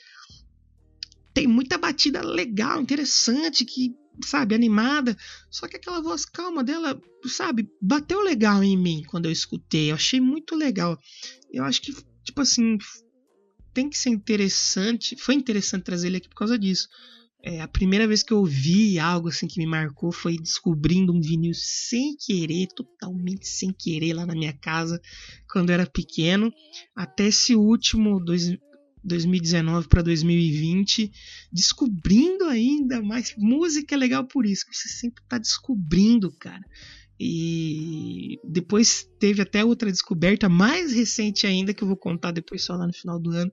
Tem 1.33 1.47
muita 1.47 1.77
batida 1.77 2.21
legal, 2.21 2.79
interessante, 2.79 3.65
que 3.65 3.95
sabe, 4.23 4.55
animada. 4.55 5.15
Só 5.49 5.67
que 5.67 5.77
aquela 5.77 6.01
voz 6.01 6.25
calma 6.25 6.63
dela, 6.63 6.99
sabe, 7.25 7.69
bateu 7.81 8.21
legal 8.21 8.63
em 8.63 8.77
mim 8.77 9.03
quando 9.07 9.25
eu 9.25 9.31
escutei. 9.31 9.91
Eu 9.91 9.95
achei 9.95 10.19
muito 10.19 10.55
legal. 10.55 10.97
Eu 11.51 11.63
acho 11.63 11.81
que 11.81 11.93
tipo 12.23 12.41
assim, 12.41 12.77
tem 13.77 13.87
que 13.87 13.97
ser 13.99 14.09
interessante. 14.09 15.15
Foi 15.15 15.35
interessante 15.35 15.83
trazer 15.83 16.07
ele 16.07 16.17
aqui 16.17 16.27
por 16.27 16.37
causa 16.37 16.57
disso. 16.57 16.89
É, 17.43 17.61
a 17.61 17.67
primeira 17.67 18.07
vez 18.07 18.23
que 18.23 18.33
eu 18.33 18.43
vi 18.43 18.97
algo 18.97 19.29
assim 19.29 19.45
que 19.45 19.59
me 19.59 19.67
marcou 19.67 20.11
foi 20.11 20.35
descobrindo 20.35 21.13
um 21.13 21.21
vinil 21.21 21.53
sem 21.53 22.17
querer, 22.17 22.69
totalmente 22.75 23.47
sem 23.47 23.71
querer 23.71 24.15
lá 24.15 24.25
na 24.25 24.33
minha 24.33 24.51
casa 24.51 24.99
quando 25.47 25.69
eu 25.69 25.75
era 25.75 25.85
pequeno, 25.85 26.51
até 26.95 27.27
esse 27.27 27.55
último 27.55 28.19
dois, 28.19 28.57
2019 29.03 29.87
para 29.87 30.01
2020, 30.01 31.11
descobrindo 31.53 32.45
ainda 32.45 32.99
mais 32.99 33.35
música 33.37 33.93
é 33.93 33.97
legal 33.97 34.25
por 34.25 34.43
isso, 34.43 34.65
que 34.65 34.75
você 34.75 34.89
sempre 34.89 35.23
está 35.23 35.37
descobrindo, 35.37 36.31
cara. 36.31 36.65
E 37.19 38.39
depois 38.43 39.09
teve 39.19 39.41
até 39.41 39.65
outra 39.65 39.91
descoberta 39.91 40.47
mais 40.47 40.93
recente 40.93 41.47
ainda, 41.47 41.73
que 41.73 41.83
eu 41.83 41.87
vou 41.87 41.97
contar 41.97 42.31
depois 42.31 42.63
só 42.63 42.75
lá 42.75 42.85
no 42.85 42.93
final 42.93 43.19
do 43.19 43.31
ano, 43.31 43.51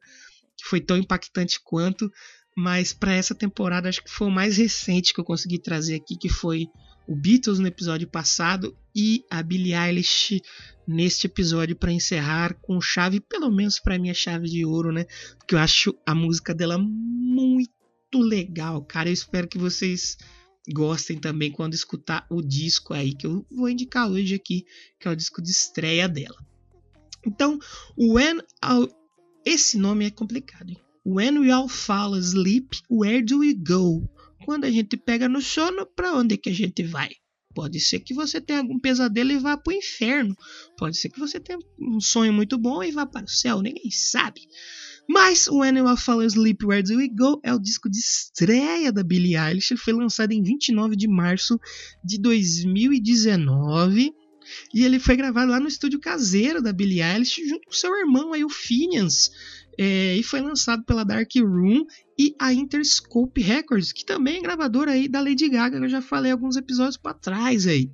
que 0.56 0.68
foi 0.68 0.80
tão 0.80 0.97
impactante 0.97 1.61
quanto. 1.62 2.11
Mas 2.56 2.92
para 2.92 3.14
essa 3.14 3.35
temporada, 3.35 3.88
acho 3.88 4.02
que 4.02 4.11
foi 4.11 4.28
o 4.28 4.30
mais 4.30 4.56
recente 4.56 5.12
que 5.12 5.21
eu 5.21 5.25
consegui 5.25 5.59
trazer 5.59 5.97
aqui, 5.97 6.16
que 6.16 6.28
foi 6.28 6.68
o 7.06 7.14
Beatles 7.14 7.59
no 7.59 7.66
episódio 7.66 8.09
passado 8.09 8.76
e 8.94 9.25
a 9.30 9.42
Billie 9.42 9.75
Eilish 9.75 10.40
neste 10.87 11.26
episódio 11.26 11.76
para 11.76 11.92
encerrar 11.92 12.54
com 12.62 12.80
chave, 12.80 13.21
pelo 13.21 13.50
menos 13.50 13.78
para 13.80 13.99
mim, 13.99 14.11
a 14.11 14.14
chave 14.14 14.49
de 14.49 14.64
ouro, 14.64 14.92
né? 14.92 15.04
Porque 15.38 15.54
eu 15.54 15.59
acho 15.59 15.94
a 16.06 16.14
música 16.14 16.54
dela 16.54 16.78
muito 16.78 17.71
legal, 18.14 18.83
cara. 18.85 19.09
Eu 19.09 19.12
espero 19.12 19.49
que 19.49 19.59
vocês 19.59 20.16
gostem 20.73 21.18
também 21.18 21.50
quando 21.50 21.75
escutar 21.75 22.26
o 22.30 22.40
disco 22.40 22.94
aí 22.94 23.14
que 23.14 23.26
eu 23.26 23.44
vou 23.50 23.68
indicar 23.68 24.11
hoje 24.11 24.35
aqui, 24.35 24.66
que 24.99 25.09
é 25.09 25.11
o 25.11 25.16
disco 25.16 25.42
de 25.42 25.50
estreia 25.50 26.09
dela. 26.09 26.37
Então, 27.26 27.59
When 27.97 28.40
I'll... 28.64 28.88
esse 29.44 29.78
nome 29.78 30.06
é 30.06 30.11
complicado. 30.11 30.71
Hein? 30.71 30.78
When 31.04 31.38
we 31.38 31.50
all 31.50 31.68
fall 31.68 32.14
asleep, 32.14 32.76
where 32.90 33.23
do 33.23 33.38
we 33.38 33.54
go? 33.54 34.09
Quando 34.44 34.64
a 34.64 34.71
gente 34.71 34.97
pega 34.97 35.28
no 35.28 35.40
sono, 35.40 35.87
para 35.87 36.14
onde 36.14 36.37
que 36.37 36.50
a 36.50 36.54
gente 36.54 36.83
vai? 36.83 37.11
Pode 37.54 37.80
ser 37.80 38.00
que 38.00 38.12
você 38.12 38.40
tenha 38.40 38.61
algum 38.61 38.78
pesadelo 38.78 39.32
e 39.32 39.38
vá 39.38 39.56
para 39.56 39.73
o 39.73 39.76
inferno. 39.76 40.37
Pode 40.76 40.96
ser 40.96 41.08
que 41.08 41.20
você 41.20 41.38
tenha 41.38 41.58
um 41.78 42.00
sonho 42.00 42.32
muito 42.32 42.58
bom 42.58 42.82
e 42.82 42.90
vá 42.90 43.06
para 43.06 43.25
o 43.25 43.28
céu, 43.28 43.62
ninguém 43.62 43.90
sabe. 43.90 44.40
Mas 45.08 45.49
When 45.49 45.76
You 45.76 45.96
Fall 45.96 46.20
Asleep, 46.20 46.64
Where 46.64 46.82
Do 46.82 46.96
We 46.96 47.08
Go 47.08 47.38
é 47.42 47.52
o 47.52 47.58
disco 47.58 47.90
de 47.90 47.99
estreia 47.99 48.90
da 48.90 49.02
Billie 49.02 49.37
Eilish. 49.37 49.76
Foi 49.76 49.92
lançado 49.92 50.32
em 50.32 50.42
29 50.42 50.96
de 50.96 51.06
março 51.06 51.61
de 52.02 52.18
2019. 52.18 54.12
E 54.75 54.84
ele 54.84 54.99
foi 54.99 55.16
gravado 55.16 55.50
lá 55.50 55.61
no 55.61 55.68
estúdio 55.68 56.00
caseiro 56.00 56.62
da 56.62 56.73
Billie 56.73 57.02
Eilish, 57.02 57.40
junto 57.46 57.66
com 57.66 57.73
seu 57.73 57.94
irmão 57.96 58.32
aí, 58.32 58.44
o 58.44 58.49
Phineas. 58.49 59.30
É, 59.78 60.16
e 60.16 60.23
foi 60.23 60.40
lançado 60.40 60.85
pela 60.85 61.04
Dark 61.04 61.31
Room 61.37 61.85
e 62.19 62.35
a 62.40 62.52
Interscope 62.52 63.40
Records, 63.40 63.93
que 63.93 64.04
também 64.04 64.38
é 64.38 64.43
gravadora 64.43 64.93
aí 64.93 65.09
da 65.09 65.21
Lady 65.21 65.49
Gaga, 65.49 65.78
que 65.78 65.85
eu 65.85 65.88
já 65.88 66.00
falei 66.00 66.31
alguns 66.31 66.57
episódios 66.57 66.97
para 66.97 67.14
trás 67.14 67.66
aí. 67.66 67.90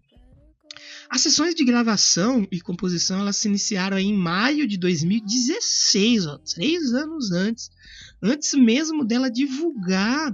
As 1.08 1.22
sessões 1.22 1.54
de 1.54 1.64
gravação 1.64 2.46
e 2.52 2.60
composição 2.60 3.18
elas 3.20 3.36
se 3.36 3.48
iniciaram 3.48 3.98
em 3.98 4.14
maio 4.14 4.66
de 4.68 4.78
2016, 4.78 6.26
ó, 6.26 6.38
três 6.38 6.94
anos 6.94 7.32
antes, 7.32 7.70
antes 8.22 8.54
mesmo 8.54 9.04
dela 9.04 9.28
divulgar 9.28 10.32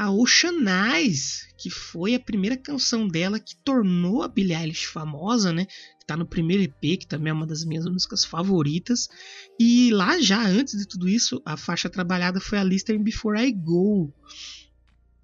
a 0.00 0.10
Ocean 0.10 0.64
Eyes, 0.94 1.46
que 1.58 1.68
foi 1.68 2.14
a 2.14 2.18
primeira 2.18 2.56
canção 2.56 3.06
dela 3.06 3.38
que 3.38 3.54
tornou 3.56 4.22
a 4.22 4.28
Billie 4.28 4.56
Eilish 4.56 4.86
famosa, 4.86 5.52
né? 5.52 5.66
Tá 6.06 6.16
no 6.16 6.24
primeiro 6.24 6.62
EP, 6.62 6.98
que 7.00 7.06
também 7.06 7.30
é 7.30 7.34
uma 7.34 7.46
das 7.46 7.66
minhas 7.66 7.84
músicas 7.84 8.24
favoritas. 8.24 9.10
E 9.58 9.90
lá 9.92 10.18
já 10.18 10.42
antes 10.42 10.78
de 10.78 10.88
tudo 10.88 11.06
isso, 11.06 11.42
a 11.44 11.54
faixa 11.54 11.90
trabalhada 11.90 12.40
foi 12.40 12.56
a 12.56 12.64
Lister 12.64 12.98
Before 12.98 13.38
I 13.38 13.52
Go. 13.52 14.10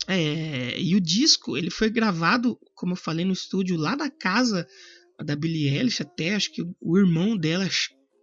É, 0.07 0.79
e 0.79 0.95
o 0.95 1.01
disco 1.01 1.57
ele 1.57 1.71
foi 1.71 1.89
gravado, 1.89 2.59
como 2.75 2.93
eu 2.93 2.97
falei, 2.97 3.25
no 3.25 3.33
estúdio 3.33 3.79
lá 3.79 3.95
da 3.95 4.11
casa 4.11 4.69
da 5.25 5.35
Billie 5.35 5.71
Eilish, 5.71 6.03
até 6.03 6.35
acho 6.35 6.53
que 6.53 6.63
o 6.83 6.99
irmão 6.99 7.35
dela, 7.35 7.67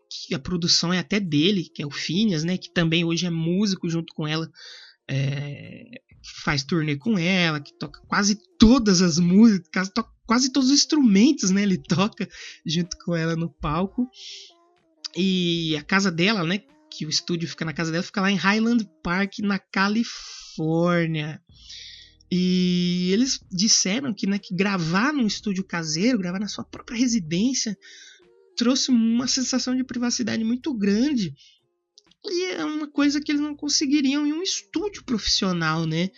que 0.08 0.36
a 0.36 0.40
produção 0.40 0.94
é 0.94 1.00
até 1.00 1.20
dele, 1.20 1.68
que 1.74 1.82
é 1.82 1.88
o 1.88 1.90
Phineas, 1.90 2.44
né, 2.44 2.60
que 2.60 2.72
também 2.72 3.04
hoje 3.04 3.26
é 3.26 3.32
músico 3.32 3.90
junto 3.90 4.14
com 4.14 4.28
ela, 4.28 4.48
é, 5.10 6.00
faz 6.24 6.64
turnê 6.64 6.96
com 6.96 7.18
ela, 7.18 7.60
que 7.60 7.74
toca 7.78 8.00
quase 8.08 8.40
todas 8.58 9.02
as 9.02 9.18
músicas, 9.18 9.90
toca 9.90 10.12
quase 10.26 10.52
todos 10.52 10.70
os 10.70 10.76
instrumentos, 10.76 11.52
né, 11.52 11.64
ele 11.64 11.78
toca 11.78 12.28
junto 12.66 12.98
com 13.04 13.16
ela 13.16 13.36
no 13.36 13.50
palco. 13.50 14.10
E 15.16 15.76
a 15.78 15.84
casa 15.84 16.12
dela, 16.12 16.44
né, 16.44 16.62
que 16.90 17.06
o 17.06 17.10
estúdio 17.10 17.48
fica 17.48 17.66
na 17.66 17.74
casa 17.74 17.92
dela, 17.92 18.04
fica 18.04 18.22
lá 18.22 18.32
em 18.32 18.38
Highland 18.38 18.90
Park, 19.04 19.40
na 19.40 19.60
Califórnia. 19.60 21.42
E 22.32 23.12
eles 23.12 23.40
disseram 23.52 24.14
que, 24.14 24.26
né, 24.26 24.40
que 24.40 24.56
gravar 24.56 25.14
num 25.14 25.28
estúdio 25.28 25.64
caseiro, 25.64 26.18
gravar 26.18 26.40
na 26.40 26.48
sua 26.48 26.64
própria 26.64 26.98
residência, 26.98 27.78
trouxe 28.56 28.90
uma 28.90 29.28
sensação 29.28 29.76
de 29.76 29.84
privacidade 29.84 30.44
muito 30.44 30.74
grande. 30.74 31.34
E 32.26 32.52
é 32.52 32.64
uma 32.64 32.90
coisa 32.90 33.20
que 33.20 33.32
eles 33.32 33.42
não 33.42 33.56
conseguiriam 33.56 34.26
em 34.26 34.34
um 34.34 34.42
estúdio 34.42 35.04
profissional, 35.04 35.86
né? 35.86 36.10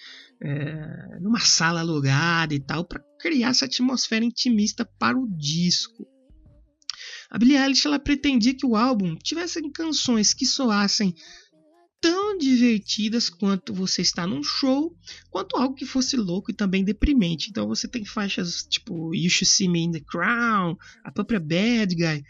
É, 0.41 1.19
numa 1.21 1.39
sala 1.39 1.79
alugada 1.79 2.53
e 2.53 2.59
tal, 2.59 2.85
para 2.85 3.01
criar 3.19 3.49
essa 3.49 3.65
atmosfera 3.65 4.23
intimista 4.23 4.85
para 4.99 5.17
o 5.17 5.27
disco. 5.27 6.05
A 7.29 7.37
Billie 7.37 7.57
Eilish 7.57 7.87
ela 7.87 7.99
pretendia 7.99 8.55
que 8.55 8.65
o 8.65 8.75
álbum 8.75 9.15
tivesse 9.15 9.61
canções 9.71 10.33
que 10.33 10.45
soassem 10.45 11.15
tão 11.99 12.37
divertidas 12.37 13.29
quanto 13.31 13.73
você 13.73 14.03
está 14.03 14.27
num 14.27 14.43
show, 14.43 14.95
quanto 15.31 15.57
algo 15.57 15.73
que 15.73 15.85
fosse 15.85 16.15
louco 16.15 16.51
e 16.51 16.53
também 16.53 16.83
deprimente. 16.83 17.49
Então 17.49 17.67
você 17.67 17.87
tem 17.87 18.05
faixas 18.05 18.63
tipo 18.69 19.15
You 19.15 19.29
Should 19.29 19.49
See 19.49 19.67
Me 19.67 19.79
in 19.79 19.91
the 19.91 20.01
Crown, 20.01 20.77
a 21.03 21.11
própria 21.11 21.39
Bad 21.39 21.95
Guy, 21.95 22.23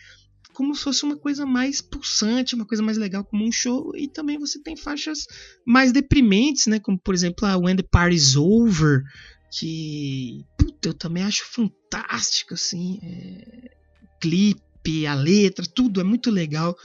como 0.55 0.73
se 0.73 0.83
fosse 0.83 1.03
uma 1.03 1.17
coisa 1.17 1.45
mais 1.45 1.81
pulsante, 1.81 2.55
uma 2.55 2.65
coisa 2.65 2.81
mais 2.81 2.97
legal 2.97 3.23
como 3.23 3.45
um 3.45 3.51
show, 3.51 3.91
e 3.95 4.07
também 4.07 4.39
você 4.39 4.59
tem 4.59 4.75
faixas 4.75 5.27
mais 5.65 5.91
deprimentes, 5.91 6.65
né, 6.67 6.79
como 6.79 6.97
por 6.97 7.13
exemplo 7.13 7.45
a 7.45 7.57
When 7.57 7.75
the 7.75 7.83
Party's 7.83 8.35
Over, 8.35 9.03
que 9.51 10.45
puta, 10.57 10.89
eu 10.89 10.93
também 10.93 11.23
acho 11.23 11.43
fantástico 11.45 12.53
assim, 12.53 12.99
é... 13.03 13.71
clipe, 14.19 15.05
a 15.05 15.13
letra, 15.13 15.65
tudo 15.65 15.99
é 15.99 16.03
muito 16.03 16.31
legal. 16.31 16.75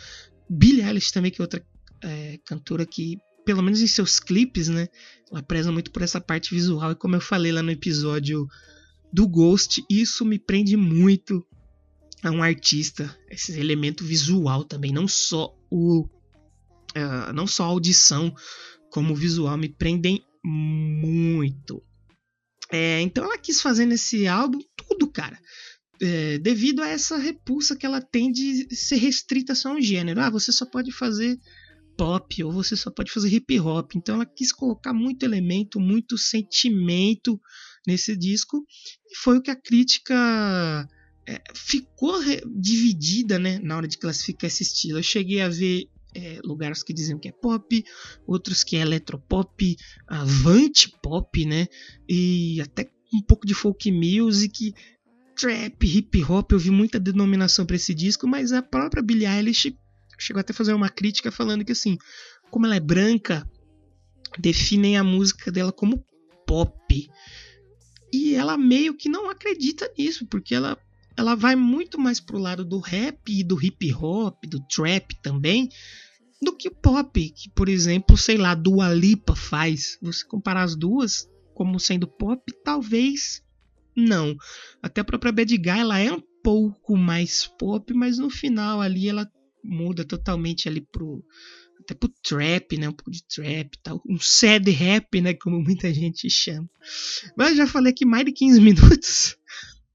Billie 0.49 0.83
Eilish 0.83 1.13
também 1.13 1.31
que 1.31 1.41
é 1.41 1.45
outra 1.45 1.65
é, 2.03 2.39
cantora 2.45 2.85
que, 2.85 3.19
pelo 3.45 3.63
menos 3.63 3.81
em 3.81 3.87
seus 3.87 4.19
clipes, 4.19 4.69
né, 4.69 4.89
ela 5.31 5.43
preza 5.43 5.71
muito 5.71 5.91
por 5.91 6.03
essa 6.03 6.21
parte 6.21 6.53
visual. 6.53 6.91
E 6.91 6.97
como 6.97 7.15
eu 7.15 7.21
falei 7.21 7.53
lá 7.53 7.63
no 7.63 7.71
episódio 7.71 8.49
do 9.13 9.29
Ghost, 9.29 9.85
isso 9.89 10.25
me 10.25 10.39
prende 10.39 10.77
muito 10.77 11.47
a 12.23 12.31
um 12.31 12.43
artista, 12.43 13.17
esse 13.31 13.59
elemento 13.59 14.05
visual 14.05 14.65
também, 14.65 14.93
não 14.93 15.09
só 15.09 15.55
o 15.71 16.07
uh, 16.97 17.33
não 17.35 17.47
só 17.47 17.65
a 17.65 17.69
audição, 17.69 18.35
como 18.91 19.13
o 19.13 19.17
visual 19.17 19.57
me 19.57 19.69
prendem 19.69 20.23
muito. 20.45 21.83
É, 22.71 23.01
então 23.01 23.25
ela 23.25 23.39
quis 23.39 23.61
fazer 23.61 23.87
nesse 23.87 24.27
álbum 24.27 24.61
tudo, 24.77 25.11
cara. 25.11 25.39
É, 26.03 26.39
devido 26.39 26.81
a 26.83 26.89
essa 26.89 27.19
repulsa 27.19 27.77
que 27.77 27.85
ela 27.85 28.01
tem 28.01 28.33
de 28.33 28.75
ser 28.75 28.97
restrita 28.97 29.55
só 29.55 29.71
a 29.71 29.75
um 29.75 29.81
gênero. 29.81 30.21
Ah, 30.21 30.31
você 30.31 30.51
só 30.51 30.65
pode 30.65 30.93
fazer 30.93 31.39
pop 31.97 32.43
ou 32.43 32.53
você 32.53 32.77
só 32.77 32.91
pode 32.91 33.13
fazer 33.13 33.29
hip 33.29 33.61
hop. 33.61 33.93
Então 33.95 34.15
ela 34.15 34.27
quis 34.27 34.53
colocar 34.53 34.95
muito 34.95 35.25
elemento, 35.25 35.79
muito 35.79 36.17
sentimento 36.17 37.39
nesse 37.87 38.17
disco 38.17 38.65
e 39.11 39.17
foi 39.17 39.39
o 39.39 39.43
que 39.43 39.51
a 39.51 39.61
crítica 39.61 40.89
ficou 41.55 42.19
dividida, 42.47 43.39
né, 43.39 43.59
na 43.59 43.77
hora 43.77 43.89
de 43.89 43.99
classificar 43.99 44.49
esse 44.49 44.63
estilo. 44.63 44.99
Eu 44.99 45.03
cheguei 45.03 45.41
a 45.41 45.49
ver 45.49 45.89
é, 46.15 46.41
lugares 46.43 46.83
que 46.83 46.93
diziam 46.93 47.19
que 47.19 47.29
é 47.29 47.33
pop, 47.33 47.85
outros 48.27 48.65
que 48.65 48.77
é 48.77 48.81
eletropop, 48.81 49.77
avante 50.07 50.93
pop, 51.03 51.45
né, 51.45 51.69
e 52.09 52.61
até 52.61 52.91
um 53.13 53.21
pouco 53.21 53.47
de 53.47 53.55
folk 53.55 53.91
music, 53.91 54.75
trap, 55.35 55.87
hip 55.87 56.25
hop. 56.25 56.53
Eu 56.53 56.59
vi 56.59 56.71
muita 56.71 57.01
denominação 57.01 57.65
para 57.65 57.77
esse 57.77 57.95
disco, 57.95 58.27
mas 58.27 58.53
a 58.53 58.63
própria 58.63 59.03
Billie 59.03 59.27
Eilish 59.27 59.75
chegou 60.19 60.41
até 60.41 60.53
a 60.53 60.57
fazer 60.57 60.75
uma 60.75 60.89
crítica 60.89 61.31
falando 61.33 61.65
que 61.65 61.73
assim, 61.73 61.97
como 62.51 62.67
ela 62.67 62.77
é 62.77 62.81
branca, 62.81 63.49
definem 64.39 64.97
a 64.97 65.05
música 65.05 65.51
dela 65.51 65.73
como 65.73 66.05
pop. 66.47 67.11
E 68.13 68.35
ela 68.35 68.57
meio 68.57 68.95
que 68.95 69.09
não 69.09 69.31
acredita 69.31 69.91
nisso, 69.97 70.27
porque 70.27 70.55
ela, 70.55 70.77
ela 71.21 71.35
vai 71.35 71.55
muito 71.55 72.01
mais 72.01 72.19
pro 72.19 72.39
lado 72.39 72.65
do 72.65 72.79
rap 72.79 73.21
e 73.29 73.45
do 73.45 73.63
hip 73.63 73.93
hop, 73.93 74.43
do 74.47 74.59
trap 74.67 75.15
também, 75.21 75.69
do 76.41 76.57
que 76.57 76.69
o 76.69 76.75
pop, 76.75 77.31
que 77.31 77.51
por 77.51 77.69
exemplo, 77.69 78.17
sei 78.17 78.39
lá, 78.39 78.55
Dua 78.55 78.93
Lipa 78.93 79.37
faz. 79.37 79.99
Você 80.01 80.27
comparar 80.27 80.63
as 80.63 80.75
duas 80.75 81.29
como 81.55 81.79
sendo 81.79 82.07
pop, 82.07 82.43
talvez 82.65 83.43
não. 83.95 84.35
Até 84.83 85.03
a 85.03 85.05
própria 85.05 85.31
Bad 85.31 85.55
Guy, 85.59 85.69
ela 85.69 85.99
é 85.99 86.11
um 86.11 86.23
pouco 86.43 86.97
mais 86.97 87.47
pop, 87.47 87.93
mas 87.93 88.17
no 88.17 88.31
final 88.31 88.81
ali 88.81 89.09
ela 89.09 89.31
muda 89.63 90.07
totalmente 90.07 90.69
ali 90.69 90.81
pro 90.81 91.23
até 91.81 91.95
pro 91.95 92.09
trap, 92.23 92.79
né? 92.79 92.89
Um 92.89 92.93
pouco 92.93 93.11
de 93.11 93.23
trap 93.27 93.77
tal. 93.83 94.03
Um 94.09 94.19
sad 94.19 94.71
rap, 94.71 95.21
né? 95.21 95.35
Como 95.35 95.61
muita 95.61 95.93
gente 95.93 96.31
chama. 96.31 96.69
Mas 97.37 97.57
já 97.59 97.67
falei 97.67 97.93
aqui 97.93 98.07
mais 98.07 98.25
de 98.25 98.33
15 98.33 98.61
minutos. 98.61 99.37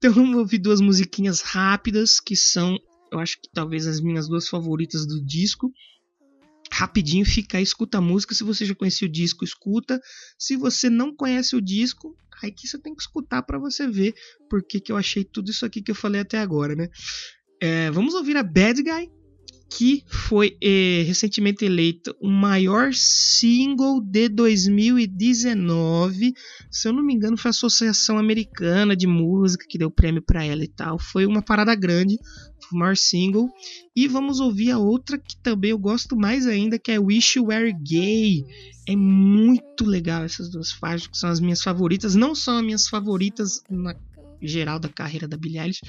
Então 0.06 0.22
vamos 0.22 0.38
ouvir 0.38 0.58
duas 0.58 0.80
musiquinhas 0.80 1.40
rápidas 1.40 2.20
que 2.20 2.36
são, 2.36 2.78
eu 3.10 3.18
acho 3.18 3.40
que 3.40 3.48
talvez 3.52 3.88
as 3.88 4.00
minhas 4.00 4.28
duas 4.28 4.48
favoritas 4.48 5.04
do 5.04 5.20
disco. 5.20 5.72
Rapidinho, 6.70 7.26
fica 7.26 7.58
aí, 7.58 7.64
escuta 7.64 7.98
a 7.98 8.00
música. 8.00 8.32
Se 8.32 8.44
você 8.44 8.64
já 8.64 8.72
conhecia 8.72 9.08
o 9.08 9.10
disco, 9.10 9.44
escuta. 9.44 10.00
Se 10.38 10.56
você 10.56 10.88
não 10.88 11.12
conhece 11.12 11.56
o 11.56 11.60
disco, 11.60 12.16
aí 12.40 12.52
que 12.52 12.68
você 12.68 12.78
tem 12.78 12.94
que 12.94 13.02
escutar 13.02 13.42
para 13.42 13.58
você 13.58 13.88
ver 13.88 14.14
porque 14.48 14.78
que 14.78 14.92
eu 14.92 14.96
achei 14.96 15.24
tudo 15.24 15.50
isso 15.50 15.66
aqui 15.66 15.82
que 15.82 15.90
eu 15.90 15.94
falei 15.96 16.20
até 16.20 16.38
agora, 16.38 16.76
né? 16.76 16.88
É, 17.60 17.90
vamos 17.90 18.14
ouvir 18.14 18.36
a 18.36 18.44
Bad 18.44 18.80
Guy 18.80 19.10
que 19.68 20.04
foi 20.06 20.56
eh, 20.62 21.02
recentemente 21.06 21.64
eleito 21.64 22.14
o 22.20 22.28
maior 22.28 22.94
single 22.94 24.00
de 24.00 24.28
2019. 24.28 26.32
Se 26.70 26.88
eu 26.88 26.92
não 26.92 27.02
me 27.02 27.14
engano, 27.14 27.36
foi 27.36 27.48
a 27.48 27.50
Associação 27.50 28.16
Americana 28.16 28.96
de 28.96 29.06
Música 29.06 29.66
que 29.68 29.78
deu 29.78 29.90
prêmio 29.90 30.22
para 30.22 30.44
ela 30.44 30.62
e 30.62 30.68
tal. 30.68 30.98
Foi 30.98 31.26
uma 31.26 31.42
parada 31.42 31.74
grande, 31.74 32.16
o 32.72 32.76
maior 32.76 32.96
single. 32.96 33.48
E 33.94 34.06
vamos 34.06 34.40
ouvir 34.40 34.70
a 34.70 34.78
outra 34.78 35.18
que 35.18 35.36
também 35.42 35.72
eu 35.72 35.78
gosto 35.78 36.16
mais 36.16 36.46
ainda, 36.46 36.78
que 36.78 36.92
é 36.92 36.98
Wish 36.98 37.38
You 37.38 37.46
Were 37.46 37.72
Gay. 37.72 38.44
É 38.88 38.94
muito 38.94 39.84
legal 39.84 40.22
essas 40.22 40.48
duas 40.48 40.70
faixas, 40.70 41.08
que 41.08 41.18
são 41.18 41.28
as 41.28 41.40
minhas 41.40 41.60
favoritas. 41.60 42.14
Não 42.14 42.34
são 42.34 42.58
as 42.58 42.64
minhas 42.64 42.88
favoritas 42.88 43.62
na 43.68 43.94
geral 44.42 44.78
da 44.78 44.88
carreira 44.88 45.26
da 45.26 45.36
Billie 45.36 45.58
Eilish, 45.58 45.80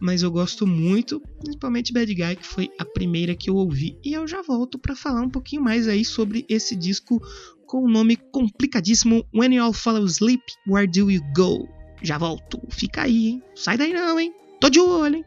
mas 0.00 0.22
eu 0.22 0.30
gosto 0.30 0.66
muito, 0.66 1.20
principalmente 1.40 1.92
Bad 1.92 2.14
Guy, 2.14 2.36
que 2.36 2.46
foi 2.46 2.70
a 2.78 2.84
primeira 2.84 3.34
que 3.34 3.50
eu 3.50 3.56
ouvi. 3.56 3.98
E 4.04 4.12
eu 4.12 4.26
já 4.26 4.42
volto 4.42 4.78
para 4.78 4.96
falar 4.96 5.22
um 5.22 5.30
pouquinho 5.30 5.62
mais 5.62 5.88
aí 5.88 6.04
sobre 6.04 6.44
esse 6.48 6.76
disco 6.76 7.20
com 7.66 7.84
o 7.84 7.88
nome 7.88 8.16
complicadíssimo 8.16 9.26
When 9.34 9.54
You 9.54 9.64
All 9.64 9.72
Follow 9.72 10.06
Sleep, 10.06 10.42
Where 10.68 10.86
Do 10.86 11.10
You 11.10 11.22
Go? 11.34 11.68
Já 12.02 12.18
volto, 12.18 12.60
fica 12.70 13.02
aí, 13.02 13.28
hein? 13.28 13.42
Sai 13.54 13.78
daí 13.78 13.92
não, 13.92 14.18
hein? 14.18 14.34
Tô 14.60 14.68
de 14.68 14.80
olho, 14.80 15.16
hein? 15.16 15.24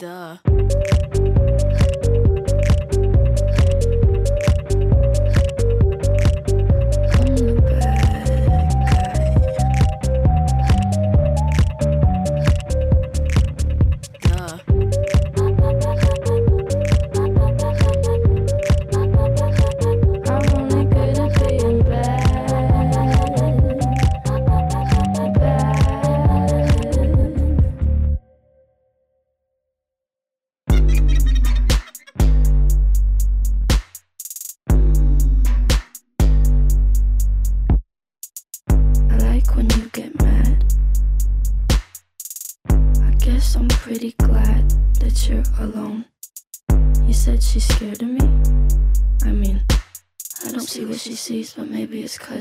Duh. 0.00 0.99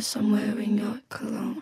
Cause 0.09 0.15
I'm 0.15 0.31
your 0.77 0.99
cologne. 1.07 1.61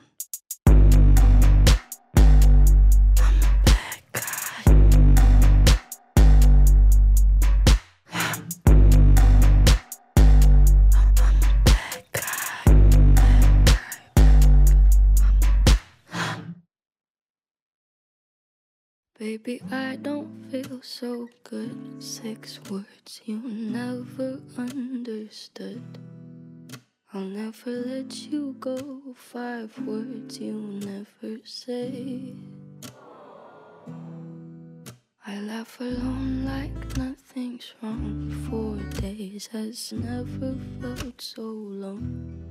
Baby, 19.20 19.62
I 19.72 19.98
don't 19.98 20.46
feel 20.50 20.80
so 20.82 21.28
good. 21.44 22.02
Six 22.02 22.62
words 22.70 23.22
you 23.26 23.40
never 23.40 24.40
understood. 24.58 25.84
I'll 27.14 27.22
never 27.22 27.72
let 27.72 28.14
you 28.28 28.54
go. 28.60 29.02
Five 29.16 29.80
words 29.80 30.40
you'll 30.40 30.60
never 30.60 31.40
say. 31.46 32.34
I 35.26 35.40
laugh 35.40 35.80
alone 35.80 36.44
like 36.44 36.98
nothing's 36.98 37.74
wrong. 37.82 38.30
Four 38.50 38.76
days 39.02 39.48
has 39.48 39.94
never 39.94 40.54
felt 40.82 41.22
so 41.22 41.44
long. 41.44 42.44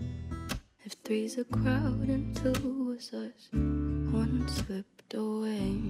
If 0.85 0.95
three's 1.05 1.37
a 1.37 1.45
crowd 1.45 2.09
and 2.09 2.35
two 2.35 2.87
was 2.89 3.13
us, 3.13 3.49
one 3.53 4.49
slipped 4.49 5.13
away. 5.13 5.83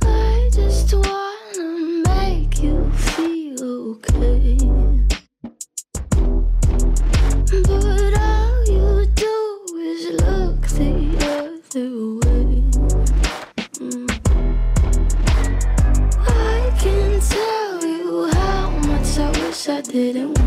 I 0.00 0.48
just 0.50 0.90
feel 0.90 1.17
okay. 3.88 4.56
But 7.50 8.14
all 8.20 8.64
you 8.66 9.06
do 9.14 9.36
is 9.80 10.02
look 10.20 10.60
the 10.78 10.92
other 11.32 11.90
way. 12.20 12.50
Mm. 13.80 14.08
I 16.20 16.70
can 16.80 17.20
tell 17.20 17.84
you 17.84 18.30
how 18.32 18.70
much 18.88 19.18
I 19.18 19.30
wish 19.40 19.68
I 19.68 19.80
didn't 19.80 20.37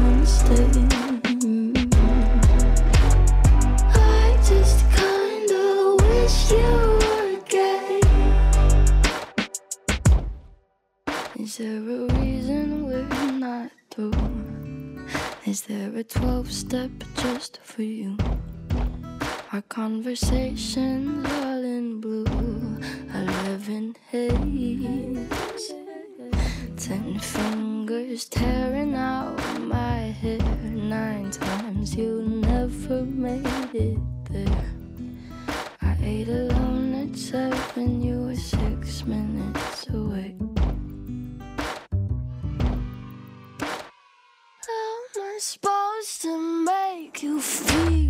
there 15.72 16.00
a 16.00 16.04
12 16.04 16.52
step 16.52 16.92
just 17.16 17.60
for 17.64 17.84
you. 17.84 18.18
Our 19.54 19.62
conversations 19.70 21.26
all 21.44 21.64
in 21.64 22.02
blue, 22.02 22.78
11 23.14 23.96
haze, 24.10 25.74
10 26.76 27.20
fingers 27.20 28.26
tearing 28.26 28.96
out 28.96 29.40
my 29.62 30.00
hair. 30.22 30.40
Nine 30.74 31.32
times 31.32 31.96
you 31.96 32.22
never 32.22 33.04
made 33.04 33.74
it 33.74 34.00
there. 34.30 34.72
I 35.82 35.96
ate 36.04 36.28
alone 36.28 36.94
at 37.04 37.18
7 37.18 38.02
to 46.32 46.66
make 46.66 47.24
you 47.24 47.42
feel 47.42 48.01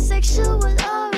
sexual 0.00 0.58
love. 0.58 1.09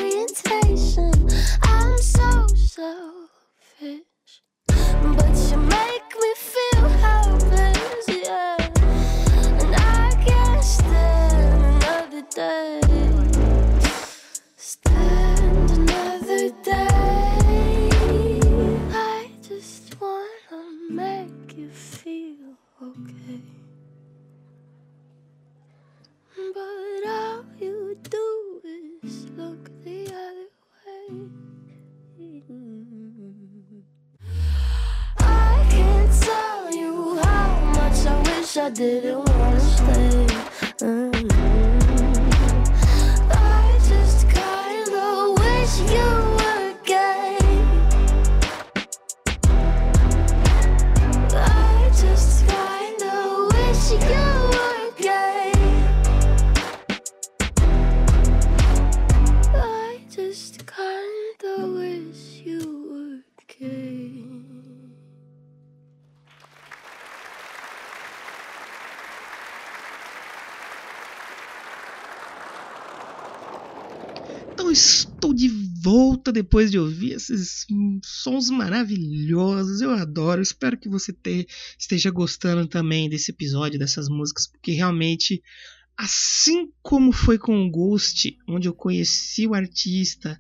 I 38.63 38.69
wish 38.69 38.79
I 38.79 38.85
didn't 38.85 39.29
wanna 39.29 39.52
estou 74.73 75.33
de 75.33 75.49
volta 75.83 76.33
depois 76.33 76.71
de 76.71 76.79
ouvir 76.79 77.13
esses 77.13 77.67
sons 78.05 78.51
maravilhosos. 78.51 79.81
Eu 79.81 79.91
adoro. 79.91 80.43
Espero 80.43 80.79
que 80.79 80.89
você 80.89 81.13
te- 81.13 81.47
esteja 81.79 82.11
gostando 82.11 82.67
também 82.67 83.09
desse 83.09 83.31
episódio, 83.31 83.79
dessas 83.79 84.09
músicas, 84.09 84.47
porque 84.47 84.73
realmente, 84.73 85.43
assim 85.97 86.71
como 86.83 87.13
foi 87.13 87.39
com 87.39 87.65
o 87.65 87.71
Ghost, 87.71 88.37
onde 88.49 88.69
eu 88.69 88.75
conheci 88.75 89.47
o 89.47 89.55
artista 89.55 90.39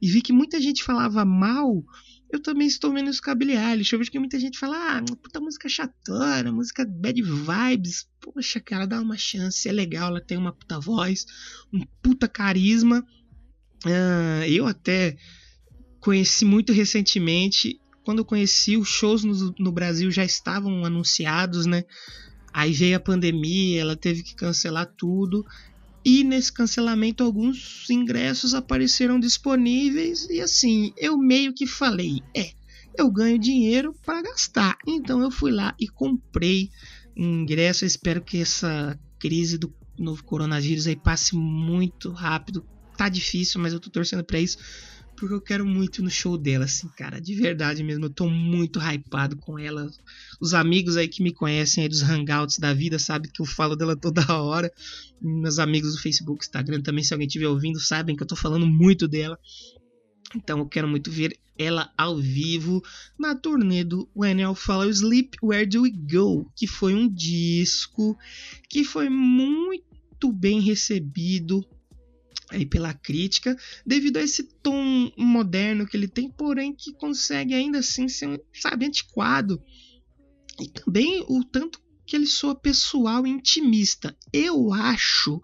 e 0.00 0.08
vi 0.08 0.22
que 0.22 0.32
muita 0.32 0.60
gente 0.60 0.82
falava 0.82 1.24
mal, 1.24 1.84
eu 2.32 2.40
também 2.40 2.66
estou 2.66 2.92
vendo 2.92 3.10
isso 3.10 3.22
com 3.22 3.30
a 3.30 3.34
Billie 3.34 3.56
Eilish. 3.56 3.92
Eu 3.92 3.98
vejo 3.98 4.10
que 4.10 4.18
muita 4.18 4.40
gente 4.40 4.58
fala, 4.58 4.96
ah, 4.96 5.02
puta 5.22 5.38
música 5.38 5.68
chatona, 5.68 6.50
música 6.50 6.84
bad 6.84 7.20
vibes. 7.20 8.08
Poxa, 8.20 8.58
cara, 8.58 8.86
dá 8.86 9.00
uma 9.00 9.18
chance, 9.18 9.68
é 9.68 9.72
legal, 9.72 10.08
ela 10.08 10.20
tem 10.20 10.38
uma 10.38 10.52
puta 10.52 10.80
voz, 10.80 11.26
um 11.72 11.80
puta 12.02 12.26
carisma. 12.26 13.04
Ah, 13.86 14.46
eu 14.48 14.66
até 14.66 15.16
conheci 16.00 16.44
muito 16.44 16.72
recentemente. 16.72 17.80
Quando 18.04 18.18
eu 18.18 18.24
conheci, 18.24 18.76
os 18.76 18.88
shows 18.88 19.24
no, 19.24 19.54
no 19.58 19.72
Brasil 19.72 20.10
já 20.10 20.24
estavam 20.24 20.84
anunciados, 20.84 21.66
né? 21.66 21.84
Aí 22.52 22.72
veio 22.72 22.96
a 22.96 23.00
pandemia, 23.00 23.80
ela 23.80 23.96
teve 23.96 24.22
que 24.22 24.34
cancelar 24.34 24.92
tudo. 24.96 25.44
E 26.04 26.24
nesse 26.24 26.52
cancelamento, 26.52 27.22
alguns 27.22 27.88
ingressos 27.88 28.54
apareceram 28.54 29.20
disponíveis. 29.20 30.28
E 30.28 30.40
assim, 30.40 30.92
eu 30.96 31.16
meio 31.16 31.54
que 31.54 31.66
falei: 31.66 32.20
é, 32.36 32.50
eu 32.98 33.10
ganho 33.10 33.38
dinheiro 33.38 33.94
para 34.04 34.22
gastar. 34.22 34.76
Então 34.86 35.22
eu 35.22 35.30
fui 35.30 35.52
lá 35.52 35.74
e 35.78 35.88
comprei 35.88 36.70
ingresso. 37.16 37.84
Eu 37.84 37.86
espero 37.86 38.22
que 38.22 38.38
essa 38.38 38.98
crise 39.18 39.56
do 39.56 39.72
novo 39.98 40.24
coronavírus 40.24 40.86
aí 40.86 40.96
passe 40.96 41.36
muito 41.36 42.10
rápido. 42.10 42.66
Tá 42.96 43.08
difícil, 43.08 43.60
mas 43.60 43.72
eu 43.72 43.80
tô 43.80 43.90
torcendo 43.90 44.24
para 44.24 44.38
isso 44.38 44.58
porque 45.22 45.34
eu 45.34 45.40
quero 45.40 45.64
muito 45.64 46.02
no 46.02 46.10
show 46.10 46.36
dela, 46.36 46.64
assim, 46.64 46.88
cara, 46.96 47.20
de 47.20 47.32
verdade 47.34 47.84
mesmo. 47.84 48.06
Eu 48.06 48.10
tô 48.10 48.28
muito 48.28 48.80
hypado 48.80 49.36
com 49.36 49.56
ela. 49.56 49.88
Os 50.40 50.52
amigos 50.52 50.96
aí 50.96 51.06
que 51.06 51.22
me 51.22 51.32
conhecem 51.32 51.82
aí 51.82 51.88
dos 51.88 52.02
hangouts 52.02 52.58
da 52.58 52.74
vida 52.74 52.98
sabem 52.98 53.30
que 53.30 53.40
eu 53.40 53.46
falo 53.46 53.76
dela 53.76 53.94
toda 53.94 54.20
hora. 54.34 54.72
Meus 55.20 55.60
amigos 55.60 55.94
do 55.94 56.00
Facebook, 56.00 56.44
Instagram 56.44 56.82
também, 56.82 57.04
se 57.04 57.14
alguém 57.14 57.28
estiver 57.28 57.46
ouvindo, 57.46 57.78
sabem 57.78 58.16
que 58.16 58.22
eu 58.24 58.26
tô 58.26 58.34
falando 58.34 58.66
muito 58.66 59.06
dela. 59.06 59.38
Então 60.34 60.58
eu 60.58 60.66
quero 60.66 60.88
muito 60.88 61.08
ver 61.08 61.38
ela 61.56 61.92
ao 61.96 62.18
vivo 62.18 62.82
na 63.16 63.36
turnê 63.36 63.84
do 63.84 64.08
When 64.16 64.40
I 64.40 64.54
Follow 64.56 64.90
Sleep, 64.90 65.36
Where 65.40 65.66
Do 65.66 65.82
We 65.82 65.90
Go? 65.90 66.50
Que 66.56 66.66
foi 66.66 66.94
um 66.94 67.08
disco 67.08 68.18
que 68.68 68.82
foi 68.82 69.08
muito 69.08 70.32
bem 70.32 70.60
recebido 70.60 71.64
aí 72.52 72.66
pela 72.66 72.94
crítica, 72.94 73.56
devido 73.84 74.18
a 74.18 74.22
esse 74.22 74.44
tom 74.62 75.10
moderno 75.16 75.86
que 75.86 75.96
ele 75.96 76.08
tem, 76.08 76.30
porém 76.30 76.74
que 76.74 76.92
consegue 76.92 77.54
ainda 77.54 77.78
assim 77.78 78.08
ser, 78.08 78.40
sabe, 78.54 78.86
antiquado. 78.86 79.62
E 80.60 80.68
também 80.68 81.24
o 81.28 81.42
tanto 81.44 81.80
que 82.06 82.14
ele 82.14 82.26
soa 82.26 82.54
pessoal 82.54 83.26
e 83.26 83.30
intimista. 83.30 84.16
Eu 84.32 84.72
acho 84.72 85.40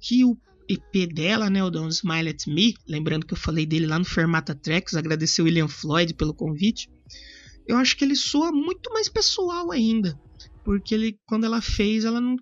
que 0.00 0.24
o 0.24 0.36
EP 0.68 1.12
dela, 1.12 1.50
né, 1.50 1.62
o 1.62 1.70
Don't 1.70 1.92
Smile 1.92 2.30
at 2.30 2.46
Me, 2.46 2.74
lembrando 2.86 3.26
que 3.26 3.34
eu 3.34 3.38
falei 3.38 3.66
dele 3.66 3.86
lá 3.86 3.98
no 3.98 4.04
Fermata 4.04 4.54
Tracks, 4.54 4.94
agradecer 4.94 5.42
o 5.42 5.44
William 5.44 5.68
Floyd 5.68 6.14
pelo 6.14 6.34
convite. 6.34 6.88
Eu 7.66 7.76
acho 7.76 7.96
que 7.96 8.04
ele 8.04 8.16
soa 8.16 8.52
muito 8.52 8.92
mais 8.92 9.08
pessoal 9.08 9.70
ainda, 9.70 10.18
porque 10.64 10.94
ele 10.94 11.18
quando 11.26 11.44
ela 11.44 11.60
fez, 11.60 12.04
ela 12.04 12.20
não 12.20 12.36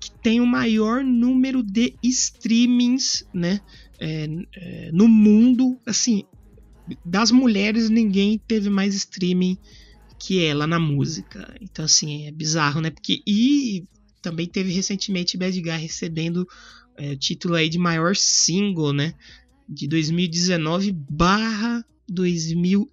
que 0.00 0.10
tem 0.10 0.40
o 0.40 0.46
maior 0.46 1.04
número 1.04 1.62
de 1.62 1.94
streamings, 2.02 3.26
né, 3.34 3.60
é, 4.00 4.26
é, 4.54 4.90
no 4.92 5.06
mundo. 5.06 5.78
Assim, 5.86 6.24
das 7.04 7.30
mulheres 7.30 7.90
ninguém 7.90 8.38
teve 8.38 8.70
mais 8.70 8.94
streaming 8.94 9.58
que 10.18 10.42
ela 10.42 10.66
na 10.66 10.78
música. 10.78 11.54
Então 11.60 11.84
assim, 11.84 12.26
é 12.26 12.32
bizarro, 12.32 12.80
né? 12.80 12.90
Porque 12.90 13.22
e 13.26 13.84
também 14.22 14.46
teve 14.46 14.72
recentemente 14.72 15.36
Bad 15.36 15.60
Guy 15.60 15.76
recebendo 15.76 16.46
é, 16.96 17.12
o 17.12 17.16
título 17.16 17.54
aí 17.54 17.68
de 17.68 17.78
maior 17.78 18.16
single, 18.16 18.92
né? 18.92 19.14
De 19.68 19.86
2019 19.86 20.92
barra 20.92 21.84
2020. 22.08 22.90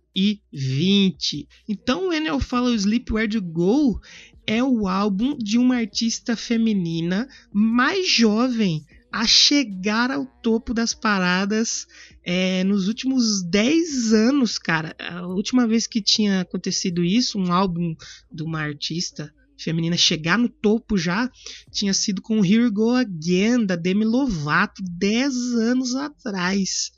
Então, 1.67 2.07
When 2.07 2.25
I 2.25 2.41
Follow 2.41 2.73
Sleep 2.73 3.13
Where 3.13 3.27
to 3.27 3.41
Go 3.41 4.01
é 4.47 4.63
o 4.63 4.87
álbum 4.87 5.37
de 5.37 5.59
uma 5.59 5.75
artista 5.75 6.35
feminina 6.35 7.27
mais 7.53 8.09
jovem 8.09 8.83
a 9.11 9.27
chegar 9.27 10.09
ao 10.09 10.25
topo 10.25 10.73
das 10.73 10.93
paradas 10.93 11.85
é, 12.23 12.63
nos 12.63 12.87
últimos 12.87 13.43
10 13.43 14.13
anos, 14.13 14.57
cara. 14.57 14.95
A 14.99 15.27
última 15.27 15.67
vez 15.67 15.85
que 15.85 16.01
tinha 16.01 16.41
acontecido 16.41 17.03
isso, 17.03 17.37
um 17.37 17.51
álbum 17.51 17.95
de 18.31 18.43
uma 18.43 18.61
artista 18.61 19.33
feminina 19.57 19.97
chegar 19.97 20.37
no 20.37 20.49
topo 20.49 20.97
já, 20.97 21.29
tinha 21.71 21.93
sido 21.93 22.21
com 22.21 22.45
Here 22.45 22.69
Go 22.69 22.91
Again, 22.91 23.65
da 23.65 23.75
Demi 23.75 24.05
Lovato, 24.05 24.81
10 24.83 25.35
anos 25.55 25.95
atrás. 25.95 26.91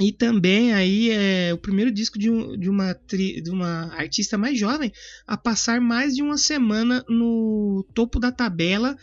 E 0.00 0.10
também 0.10 0.72
aí 0.72 1.10
é 1.10 1.54
o 1.54 1.58
primeiro 1.58 1.90
disco 1.90 2.18
de, 2.18 2.28
um, 2.28 2.58
de, 2.58 2.68
uma, 2.68 2.98
de 3.08 3.50
uma 3.50 3.94
artista 3.94 4.36
mais 4.36 4.58
jovem 4.58 4.92
a 5.26 5.36
passar 5.36 5.80
mais 5.80 6.16
de 6.16 6.22
uma 6.22 6.36
semana 6.36 7.04
no 7.08 7.86
topo 7.94 8.18
da 8.18 8.32
tabela 8.32 8.96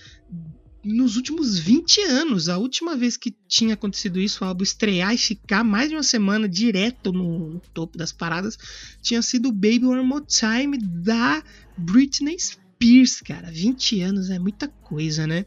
nos 0.83 1.15
últimos 1.15 1.57
20 1.57 2.01
anos. 2.01 2.49
A 2.49 2.57
última 2.57 2.95
vez 2.95 3.15
que 3.15 3.35
tinha 3.47 3.75
acontecido 3.75 4.19
isso, 4.19 4.43
o 4.43 4.47
álbum 4.47 4.63
estrear 4.63 5.13
e 5.13 5.17
ficar 5.17 5.63
mais 5.63 5.89
de 5.89 5.95
uma 5.95 6.03
semana 6.03 6.47
direto 6.49 7.11
no, 7.13 7.53
no 7.53 7.59
topo 7.73 7.97
das 7.97 8.11
paradas, 8.11 8.57
tinha 9.01 9.21
sido 9.21 9.51
Baby 9.51 9.85
One 9.85 10.05
More 10.05 10.25
Time 10.25 10.77
da 10.77 11.43
Britney 11.77 12.37
Spears, 12.37 13.21
cara. 13.21 13.51
20 13.51 14.01
anos 14.01 14.29
é 14.29 14.39
muita 14.39 14.67
coisa, 14.67 15.25
né? 15.25 15.45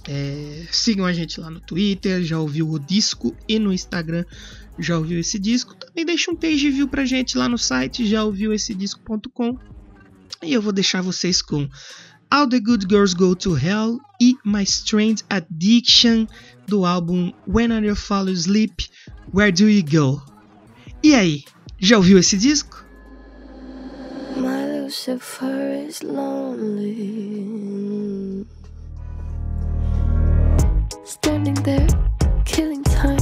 É, 0.07 0.67
sigam 0.71 1.07
a 1.07 1.13
gente 1.13 1.41
lá 1.41 1.51
no 1.51 1.61
Twitter, 1.61 2.23
já 2.23 2.39
ouviu 2.39 2.71
o 2.71 2.79
disco 2.79 3.35
e 3.49 3.59
no 3.59 3.73
Instagram 3.73 4.25
já 4.79 4.99
ouviu 4.99 5.19
esse 5.19 5.39
disco. 5.39 5.75
Também 5.75 6.05
deixa 6.05 6.31
um 6.31 6.37
page 6.37 6.71
view 6.71 6.89
pra 6.89 7.05
gente 7.05 7.39
lá 7.39 7.49
no 7.49 7.57
site 7.59 8.07
já 8.07 8.25
ouviu 8.25 8.53
esse 8.53 8.75
disco.com 8.75 9.59
e 10.43 10.53
eu 10.53 10.61
vou 10.61 10.73
deixar 10.73 11.01
vocês 11.01 11.41
com 11.41 11.69
All 12.31 12.49
the 12.49 12.61
Good 12.61 12.87
Girls 12.89 13.15
Go 13.15 13.35
to 13.35 13.57
Hell 13.57 13.99
e 14.21 14.37
My 14.45 14.63
Strange 14.65 15.23
Addiction 15.31 16.27
do 16.67 16.85
álbum 16.85 17.33
When 17.47 17.71
I 17.73 17.95
Fall 17.95 18.29
Asleep, 18.29 18.91
Where 19.33 19.53
Do 19.53 19.71
You 19.71 19.85
Go? 19.85 20.21
E 21.03 21.15
aí, 21.15 21.45
já 21.79 21.97
ouviu 21.97 22.19
esse 22.19 22.37
disco? 22.37 22.85
My 24.37 24.83
Lucifer 24.83 25.87
is 25.89 26.01
lonely. 26.03 27.55
Standing 31.05 31.55
there, 31.65 31.87
killing 32.47 32.83
time. 32.83 33.19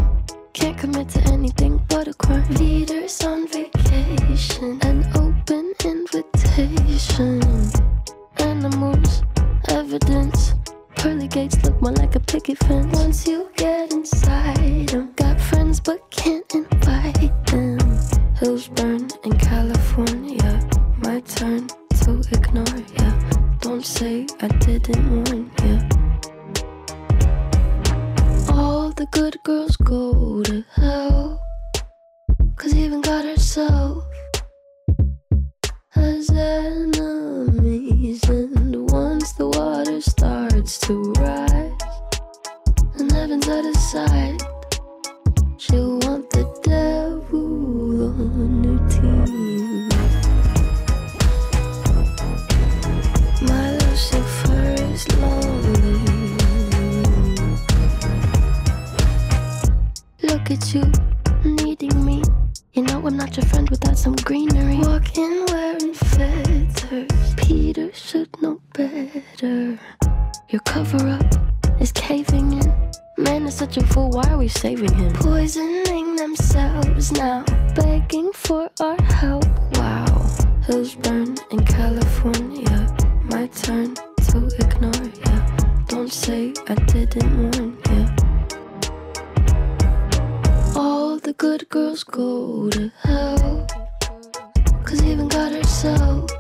Can't 0.53 0.79
commit 0.79 1.09
to 1.11 1.21
anything 1.33 1.83
but 1.89 2.07
a 2.07 2.15
crime. 2.15 2.49
Leaders 2.55 3.21
on 3.25 3.49
vacation, 3.49 4.79
an 4.83 5.05
open 5.17 5.75
invitation. 5.85 7.43
Animals, 8.39 9.25
evidence. 9.69 10.55
Pearly 10.95 11.27
gates 11.27 11.61
look 11.65 11.83
more 11.83 11.91
like 11.93 12.15
a 12.15 12.21
picket 12.21 12.59
fence. 12.59 12.97
Once 12.97 13.27
you 13.27 13.51
get 13.57 13.93
inside 13.93 14.89
them, 14.89 15.13
got 15.17 15.41
friends 15.41 15.81
but 15.81 16.09
can't 16.11 16.45
invite 16.55 17.47
them. 17.47 17.79
Hills 18.39 18.69
burn 18.69 19.09
in 19.25 19.37
California. 19.39 20.69
My 21.03 21.19
turn 21.21 21.67
to 22.05 22.23
ignore 22.31 22.79
ya. 22.99 23.13
Don't 23.59 23.85
say 23.85 24.27
I 24.41 24.47
didn't 24.49 25.11
warn 25.11 25.42
in 81.53 81.65
California. 81.67 82.79
My 83.31 83.47
turn 83.49 83.95
to 84.31 84.39
ignore 84.59 85.09
ya. 85.25 85.37
Don't 85.87 86.11
say 86.13 86.55
I 86.67 86.75
didn't 86.93 87.33
warn 87.43 87.77
ya. 87.91 88.01
All 90.75 91.19
the 91.19 91.35
good 91.37 91.69
girls 91.69 92.05
go 92.05 92.71
to 92.71 92.91
hell. 93.03 93.67
Cause 94.85 95.03
even 95.05 95.29
God 95.29 95.53
herself 95.53 96.31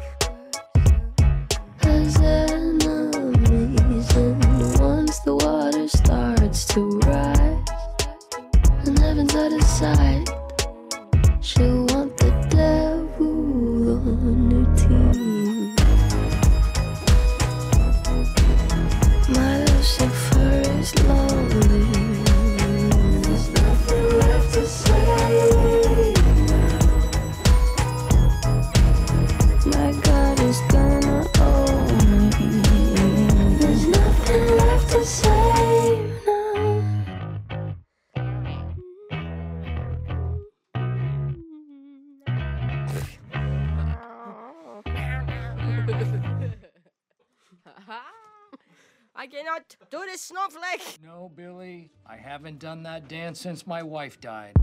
snowflake. 50.32 50.98
No, 51.04 51.30
Billy, 51.34 51.90
I 52.06 52.16
haven't 52.16 52.58
done 52.58 52.82
that 52.84 53.08
dance 53.08 53.40
since 53.40 53.66
my 53.66 53.82
wife 53.82 54.20
died. 54.20 54.54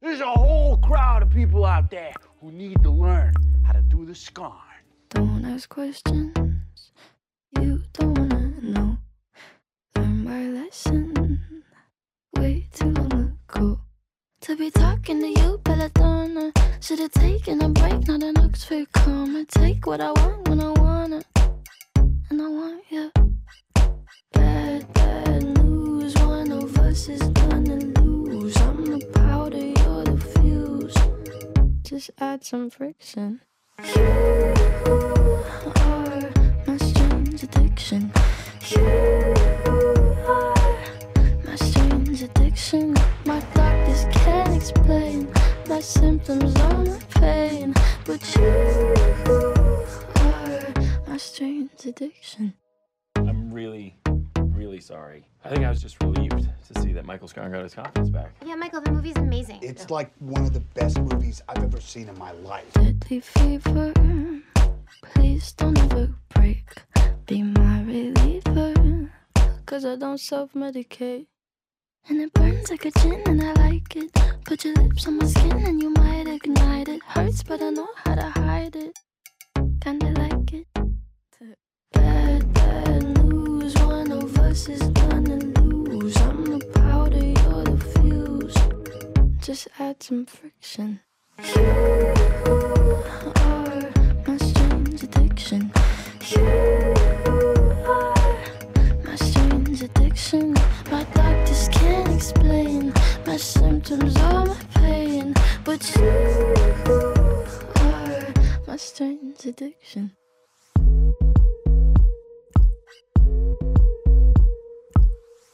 There's 0.00 0.20
a 0.20 0.26
whole 0.26 0.76
crowd 0.78 1.22
of 1.22 1.30
people 1.30 1.64
out 1.64 1.90
there 1.90 2.12
who 2.40 2.50
need 2.52 2.82
to 2.82 2.90
learn 2.90 3.32
how 3.64 3.72
to 3.72 3.82
do 3.82 4.04
the 4.04 4.14
scarn. 4.14 4.58
Don't 5.10 5.44
ask 5.44 5.68
questions 5.68 6.92
you 7.60 7.82
don't 7.92 8.18
wanna 8.18 8.60
know. 8.60 8.98
Learn 9.96 10.24
my 10.24 10.48
lesson 10.48 11.01
To 14.52 14.58
be 14.58 14.70
talking 14.70 15.18
to 15.18 15.40
you, 15.40 15.58
Belladonna. 15.64 16.52
Should've 16.78 17.10
taken 17.12 17.62
a 17.62 17.70
break, 17.70 18.06
not 18.06 18.22
an 18.22 18.36
Oxford 18.36 18.92
comma. 18.92 19.46
Take 19.46 19.86
what 19.86 20.02
I 20.02 20.12
want 20.12 20.46
when 20.46 20.60
I 20.60 20.68
want 20.72 21.14
it, 21.14 21.26
and 22.28 22.42
I 22.42 22.48
want 22.48 22.84
you. 22.90 23.10
Bad, 24.34 24.92
bad 24.92 25.42
news. 25.56 26.14
One 26.16 26.52
of 26.52 26.78
us 26.80 27.08
is 27.08 27.22
gonna 27.22 27.76
lose. 27.98 28.54
I'm 28.58 28.84
the 28.84 29.02
powder, 29.14 29.56
you're 29.56 30.04
the 30.04 30.18
fuse. 30.34 30.98
Just 31.82 32.10
add 32.18 32.44
some 32.44 32.68
friction. 32.68 33.40
You 33.96 34.02
are 35.76 36.30
my 36.66 36.76
strange 36.76 37.42
addiction. 37.42 38.12
You 38.68 38.84
are 40.26 40.61
strange 42.22 42.38
addiction. 42.38 42.94
My 43.24 43.40
doctors 43.54 44.04
can't 44.12 44.56
explain 44.56 45.32
my 45.68 45.80
symptoms 45.80 46.56
or 46.60 46.78
my 46.84 46.98
pain, 47.14 47.74
but 48.04 48.36
you 48.36 48.44
are 50.16 50.74
my 51.06 51.16
strange 51.16 51.70
addiction. 51.86 52.54
I'm 53.16 53.52
really, 53.52 53.96
really 54.06 54.22
really 54.38 54.80
sorry. 54.80 55.24
I 55.44 55.48
think 55.48 55.64
I 55.64 55.70
was 55.70 55.82
just 55.82 56.00
relieved 56.02 56.48
to 56.72 56.80
see 56.80 56.92
that 56.92 57.04
Michael 57.04 57.28
Scott 57.28 57.50
got 57.50 57.62
his 57.62 57.74
confidence 57.74 58.10
back. 58.10 58.32
Yeah, 58.46 58.54
Michael, 58.54 58.80
the 58.80 58.92
movie's 58.92 59.16
amazing. 59.16 59.58
It's 59.60 59.90
like 59.90 60.12
one 60.20 60.42
of 60.42 60.52
the 60.52 60.60
best 60.60 61.00
movies 61.00 61.42
I've 61.48 61.62
ever 61.62 61.80
seen 61.80 62.08
in 62.08 62.16
my 62.18 62.32
life. 62.32 62.72
Deadly 62.74 63.20
fever. 63.20 63.92
Please 65.02 65.52
don't 65.52 65.78
ever 65.78 66.14
break. 66.34 66.82
Be 67.26 67.42
my 67.42 67.82
reliever. 67.82 69.10
Cause 69.66 69.84
I 69.84 69.96
don't 69.96 70.20
self 70.20 70.52
medicate. 70.52 71.26
And 72.08 72.20
it 72.20 72.32
burns 72.32 72.68
like 72.70 72.84
a 72.84 72.90
gin, 72.90 73.22
and 73.26 73.40
I 73.42 73.52
like 73.52 73.94
it. 73.96 74.10
Put 74.44 74.64
your 74.64 74.74
lips 74.74 75.06
on 75.06 75.18
my 75.18 75.26
skin, 75.26 75.52
and 75.64 75.80
you 75.80 75.90
might 75.90 76.26
ignite 76.26 76.88
it. 76.88 77.00
Hurts, 77.06 77.42
but 77.44 77.62
I 77.62 77.70
know 77.70 77.88
how 78.04 78.14
to 78.16 78.28
hide 78.40 78.74
it. 78.74 78.98
Kinda 79.80 80.10
like 80.20 80.52
it. 80.52 80.66
Bad, 81.92 82.52
bad 82.54 83.02
news. 83.24 83.74
One 83.76 84.10
of 84.10 84.36
us 84.38 84.68
is 84.68 84.82
gonna 84.90 85.36
lose. 85.60 86.16
I'm 86.16 86.44
the 86.44 86.58
powder, 86.74 87.24
you're 87.24 87.64
the 87.64 87.78
fuse. 87.94 88.56
Just 89.40 89.68
add 89.78 90.02
some 90.02 90.26
friction. 90.26 91.00
You 91.54 91.62
are 93.36 93.90
my 94.26 94.36
strange 94.38 95.02
addiction. 95.04 95.72
You 96.30 96.71
symptoms 103.42 104.16
of 104.16 104.46
my 104.46 104.56
pain, 104.74 105.34
but 105.64 105.82
you 105.96 106.54
are 107.80 108.34
my 108.68 108.76
strange 108.76 109.44
addiction. 109.44 110.12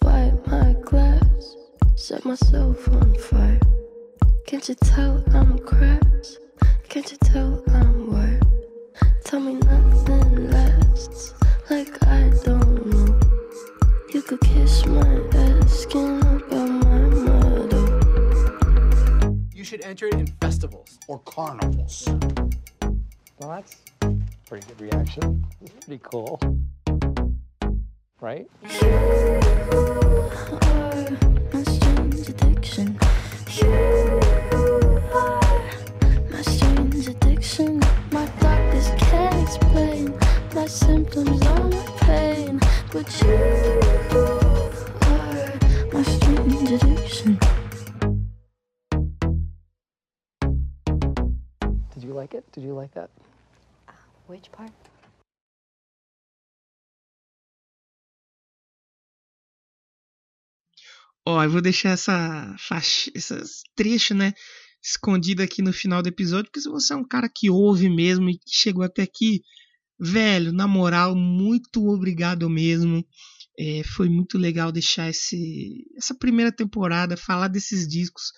Wipe 0.02 0.46
my 0.46 0.76
glass, 0.84 1.56
set 1.94 2.24
myself 2.26 2.86
on 2.88 3.14
fire. 3.14 3.60
Can't 4.46 4.68
you 4.68 4.74
tell 4.74 5.24
I'm 5.32 5.58
crass? 5.60 6.38
Can't 6.90 7.10
you 7.10 7.18
tell 7.18 7.62
I'm 7.68 8.10
worth? 8.12 8.42
Tell 9.24 9.40
me 9.40 9.54
nothing 9.54 10.50
lasts, 10.50 11.32
like 11.70 12.02
I 12.06 12.30
don't 12.44 12.86
know. 12.86 13.18
You 14.12 14.20
could 14.20 14.40
kiss 14.40 14.84
my 14.84 15.20
ass, 15.34 15.80
skin 15.80 16.22
up 16.24 16.57
should 19.68 19.84
enter 19.84 20.06
it 20.06 20.14
in 20.14 20.26
festivals. 20.40 20.98
Or 21.08 21.18
carnivals. 21.26 22.08
Well, 23.38 23.50
that's 23.50 23.76
a 24.00 24.16
pretty 24.46 24.66
good 24.66 24.80
reaction. 24.80 25.44
It's 25.60 25.84
pretty 25.84 26.00
cool. 26.02 26.40
Right? 28.18 28.48
You 28.80 28.88
are 30.62 31.10
my 31.52 31.62
strange 31.64 32.28
addiction. 32.30 32.98
You 33.60 33.68
are 35.12 35.62
my 36.30 36.40
strange 36.40 37.08
addiction. 37.08 37.80
My 38.10 38.24
doctors 38.40 38.88
can't 38.96 39.42
explain 39.42 40.18
my 40.54 40.66
symptoms 40.66 41.46
or 41.46 41.64
my 41.64 41.84
pain, 42.00 42.58
but 42.90 43.20
you 43.20 43.97
Did 52.58 52.66
you 52.66 52.74
like 52.74 52.92
that? 52.94 53.08
Which 54.26 54.50
part? 54.50 54.72
Ó, 61.24 61.40
eu 61.44 61.50
vou 61.50 61.60
deixar 61.60 61.90
essa 61.90 62.56
faixa, 62.58 63.12
esses 63.14 63.62
trechos, 63.76 64.16
né, 64.16 64.32
escondido 64.82 65.40
aqui 65.40 65.62
no 65.62 65.72
final 65.72 66.02
do 66.02 66.08
episódio, 66.08 66.46
porque 66.46 66.60
se 66.60 66.68
você 66.68 66.94
é 66.94 66.96
um 66.96 67.06
cara 67.06 67.28
que 67.32 67.48
ouve 67.48 67.88
mesmo 67.88 68.28
e 68.28 68.36
que 68.36 68.50
chegou 68.50 68.82
até 68.82 69.02
aqui, 69.02 69.42
velho, 69.96 70.52
na 70.52 70.66
moral, 70.66 71.14
muito 71.14 71.86
obrigado 71.86 72.50
mesmo. 72.50 73.06
É, 73.56 73.84
foi 73.84 74.08
muito 74.08 74.36
legal 74.36 74.72
deixar 74.72 75.08
esse, 75.10 75.84
essa 75.96 76.12
primeira 76.12 76.50
temporada, 76.50 77.16
falar 77.16 77.46
desses 77.46 77.86
discos. 77.86 78.32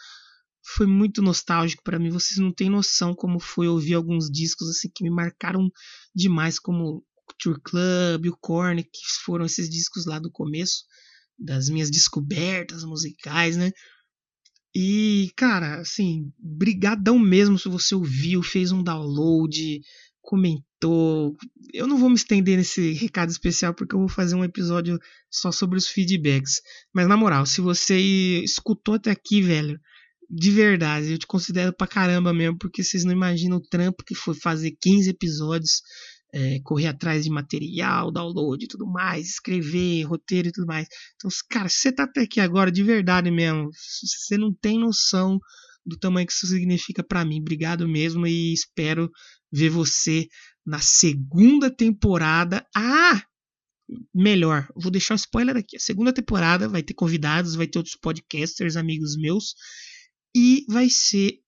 Foi 0.63 0.87
muito 0.87 1.23
nostálgico 1.23 1.83
para 1.83 1.99
mim. 1.99 2.11
Vocês 2.11 2.39
não 2.39 2.53
têm 2.53 2.71
noção 2.71 3.15
como 3.15 3.41
foi 3.41 3.69
ouvir 3.69 3.95
alguns 3.95 4.31
discos 4.31 4.69
assim 4.69 4.91
que 4.95 5.03
me 5.03 5.11
marcaram 5.11 5.71
demais, 6.15 6.59
como 6.59 7.05
Culture 7.27 7.61
Club, 7.63 8.27
o 8.27 8.37
Korn, 8.37 8.83
que 8.83 9.01
foram 9.25 9.45
esses 9.45 9.69
discos 9.69 10.07
lá 10.07 10.19
do 10.19 10.31
começo 10.31 10.85
das 11.39 11.69
minhas 11.69 11.91
descobertas 11.91 12.85
musicais, 12.85 13.57
né? 13.57 13.71
E, 14.75 15.33
cara, 15.37 15.81
assim, 15.81 16.33
brigadão 16.39 17.19
mesmo 17.19 17.59
se 17.59 17.69
você 17.69 17.95
ouviu, 17.95 18.43
fez 18.43 18.71
um 18.71 18.83
download, 18.83 19.81
comentou. 20.21 21.37
Eu 21.73 21.87
não 21.87 21.99
vou 21.99 22.09
me 22.09 22.15
estender 22.15 22.57
nesse 22.57 22.93
recado 22.93 23.31
especial 23.31 23.75
porque 23.75 23.95
eu 23.95 23.99
vou 23.99 24.09
fazer 24.09 24.37
um 24.37 24.45
episódio 24.45 24.99
só 25.29 25.51
sobre 25.51 25.77
os 25.77 25.89
feedbacks. 25.89 26.61
Mas 26.93 27.09
na 27.09 27.17
moral, 27.17 27.47
se 27.47 27.61
você 27.61 27.99
escutou 28.45 28.95
até 28.95 29.11
aqui, 29.11 29.43
velho, 29.43 29.81
de 30.31 30.51
verdade, 30.53 31.13
eu 31.13 31.19
te 31.19 31.27
considero 31.27 31.73
pra 31.73 31.89
caramba 31.89 32.33
mesmo, 32.33 32.57
porque 32.57 32.85
vocês 32.85 33.05
não 33.05 33.13
imaginam 33.13 33.57
o 33.57 33.63
trampo 33.63 34.05
que 34.05 34.15
foi 34.15 34.35
fazer 34.35 34.77
15 34.81 35.11
episódios, 35.11 35.83
é, 36.33 36.61
correr 36.63 36.87
atrás 36.87 37.25
de 37.25 37.31
material, 37.31 38.13
download 38.13 38.65
e 38.65 38.69
tudo 38.69 38.87
mais, 38.87 39.27
escrever, 39.27 40.05
roteiro 40.05 40.49
e 40.49 40.53
tudo 40.53 40.69
mais. 40.69 40.87
Então, 41.17 41.29
cara, 41.51 41.69
você 41.69 41.91
tá 41.91 42.05
até 42.05 42.21
aqui 42.21 42.39
agora, 42.39 42.71
de 42.71 42.85
verdade 42.85 43.29
mesmo, 43.29 43.71
você 43.73 44.39
não 44.39 44.55
tem 44.55 44.79
noção 44.79 45.41
do 45.85 45.99
tamanho 45.99 46.27
que 46.27 46.33
isso 46.33 46.47
significa 46.47 47.03
para 47.03 47.25
mim. 47.25 47.41
Obrigado 47.41 47.89
mesmo 47.89 48.25
e 48.25 48.53
espero 48.53 49.11
ver 49.51 49.71
você 49.71 50.29
na 50.65 50.79
segunda 50.79 51.75
temporada. 51.75 52.65
Ah! 52.77 53.21
Melhor, 54.15 54.69
vou 54.77 54.93
deixar 54.93 55.15
um 55.15 55.17
spoiler 55.17 55.57
aqui. 55.57 55.77
A 55.77 55.81
segunda 55.81 56.13
temporada 56.13 56.69
vai 56.69 56.81
ter 56.81 56.95
convidados, 56.95 57.57
vai 57.57 57.67
ter 57.67 57.79
outros 57.79 57.97
podcasters, 57.97 58.77
amigos 58.77 59.17
meus. 59.17 59.55
E 60.35 60.65
vai 60.69 60.89
ser. 60.89 61.41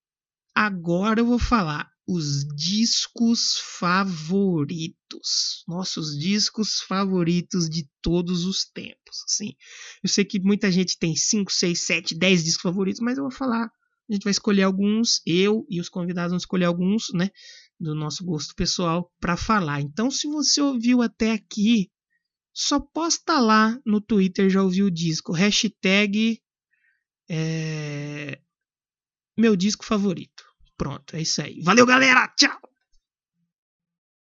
Agora 0.55 1.21
eu 1.21 1.27
vou 1.27 1.39
falar 1.39 1.93
os 2.07 2.45
discos 2.55 3.59
favoritos. 3.79 5.65
Nossos 5.69 6.19
discos 6.19 6.81
favoritos 6.81 7.69
de 7.69 7.89
todos 8.01 8.45
os 8.45 8.65
tempos. 8.65 9.25
Assim, 9.29 9.55
eu 10.03 10.09
sei 10.09 10.25
que 10.25 10.41
muita 10.41 10.71
gente 10.71 10.99
tem 10.99 11.15
5, 11.15 11.53
6, 11.53 11.81
7, 11.81 12.19
10 12.19 12.45
discos 12.45 12.63
favoritos, 12.63 13.01
mas 13.01 13.19
eu 13.19 13.25
vou 13.25 13.31
falar. 13.31 13.71
A 14.11 14.13
gente 14.13 14.25
vai 14.25 14.33
escolher 14.33 14.65
alguns, 14.65 15.23
eu 15.25 15.65
e 15.71 15.81
os 15.81 15.89
convidados 15.89 16.33
vão 16.33 16.39
escolher 16.39 16.65
alguns, 16.65 17.13
né? 17.15 17.31
Do 17.79 17.95
nosso 17.95 18.25
gosto 18.25 18.55
pessoal 18.55 19.11
para 19.21 19.37
falar. 19.37 19.81
Então, 19.81 20.11
se 20.11 20.27
você 20.27 20.61
ouviu 20.61 21.03
até 21.03 21.33
aqui, 21.33 21.91
só 22.53 22.79
posta 22.79 23.39
lá 23.39 23.79
no 23.87 24.01
Twitter, 24.01 24.51
já 24.51 24.63
ouviu 24.63 24.87
o 24.87 24.91
disco. 24.91 25.33
Hashtag. 25.33 26.41
É, 27.31 28.39
meu 29.37 29.57
disco 29.57 29.85
favorito. 29.85 30.45
Pronto, 30.77 31.17
é 31.17 31.21
isso 31.21 31.43
aí. 31.43 31.61
Valeu, 31.63 31.87
galera! 31.87 32.29
Tchau! 32.37 32.72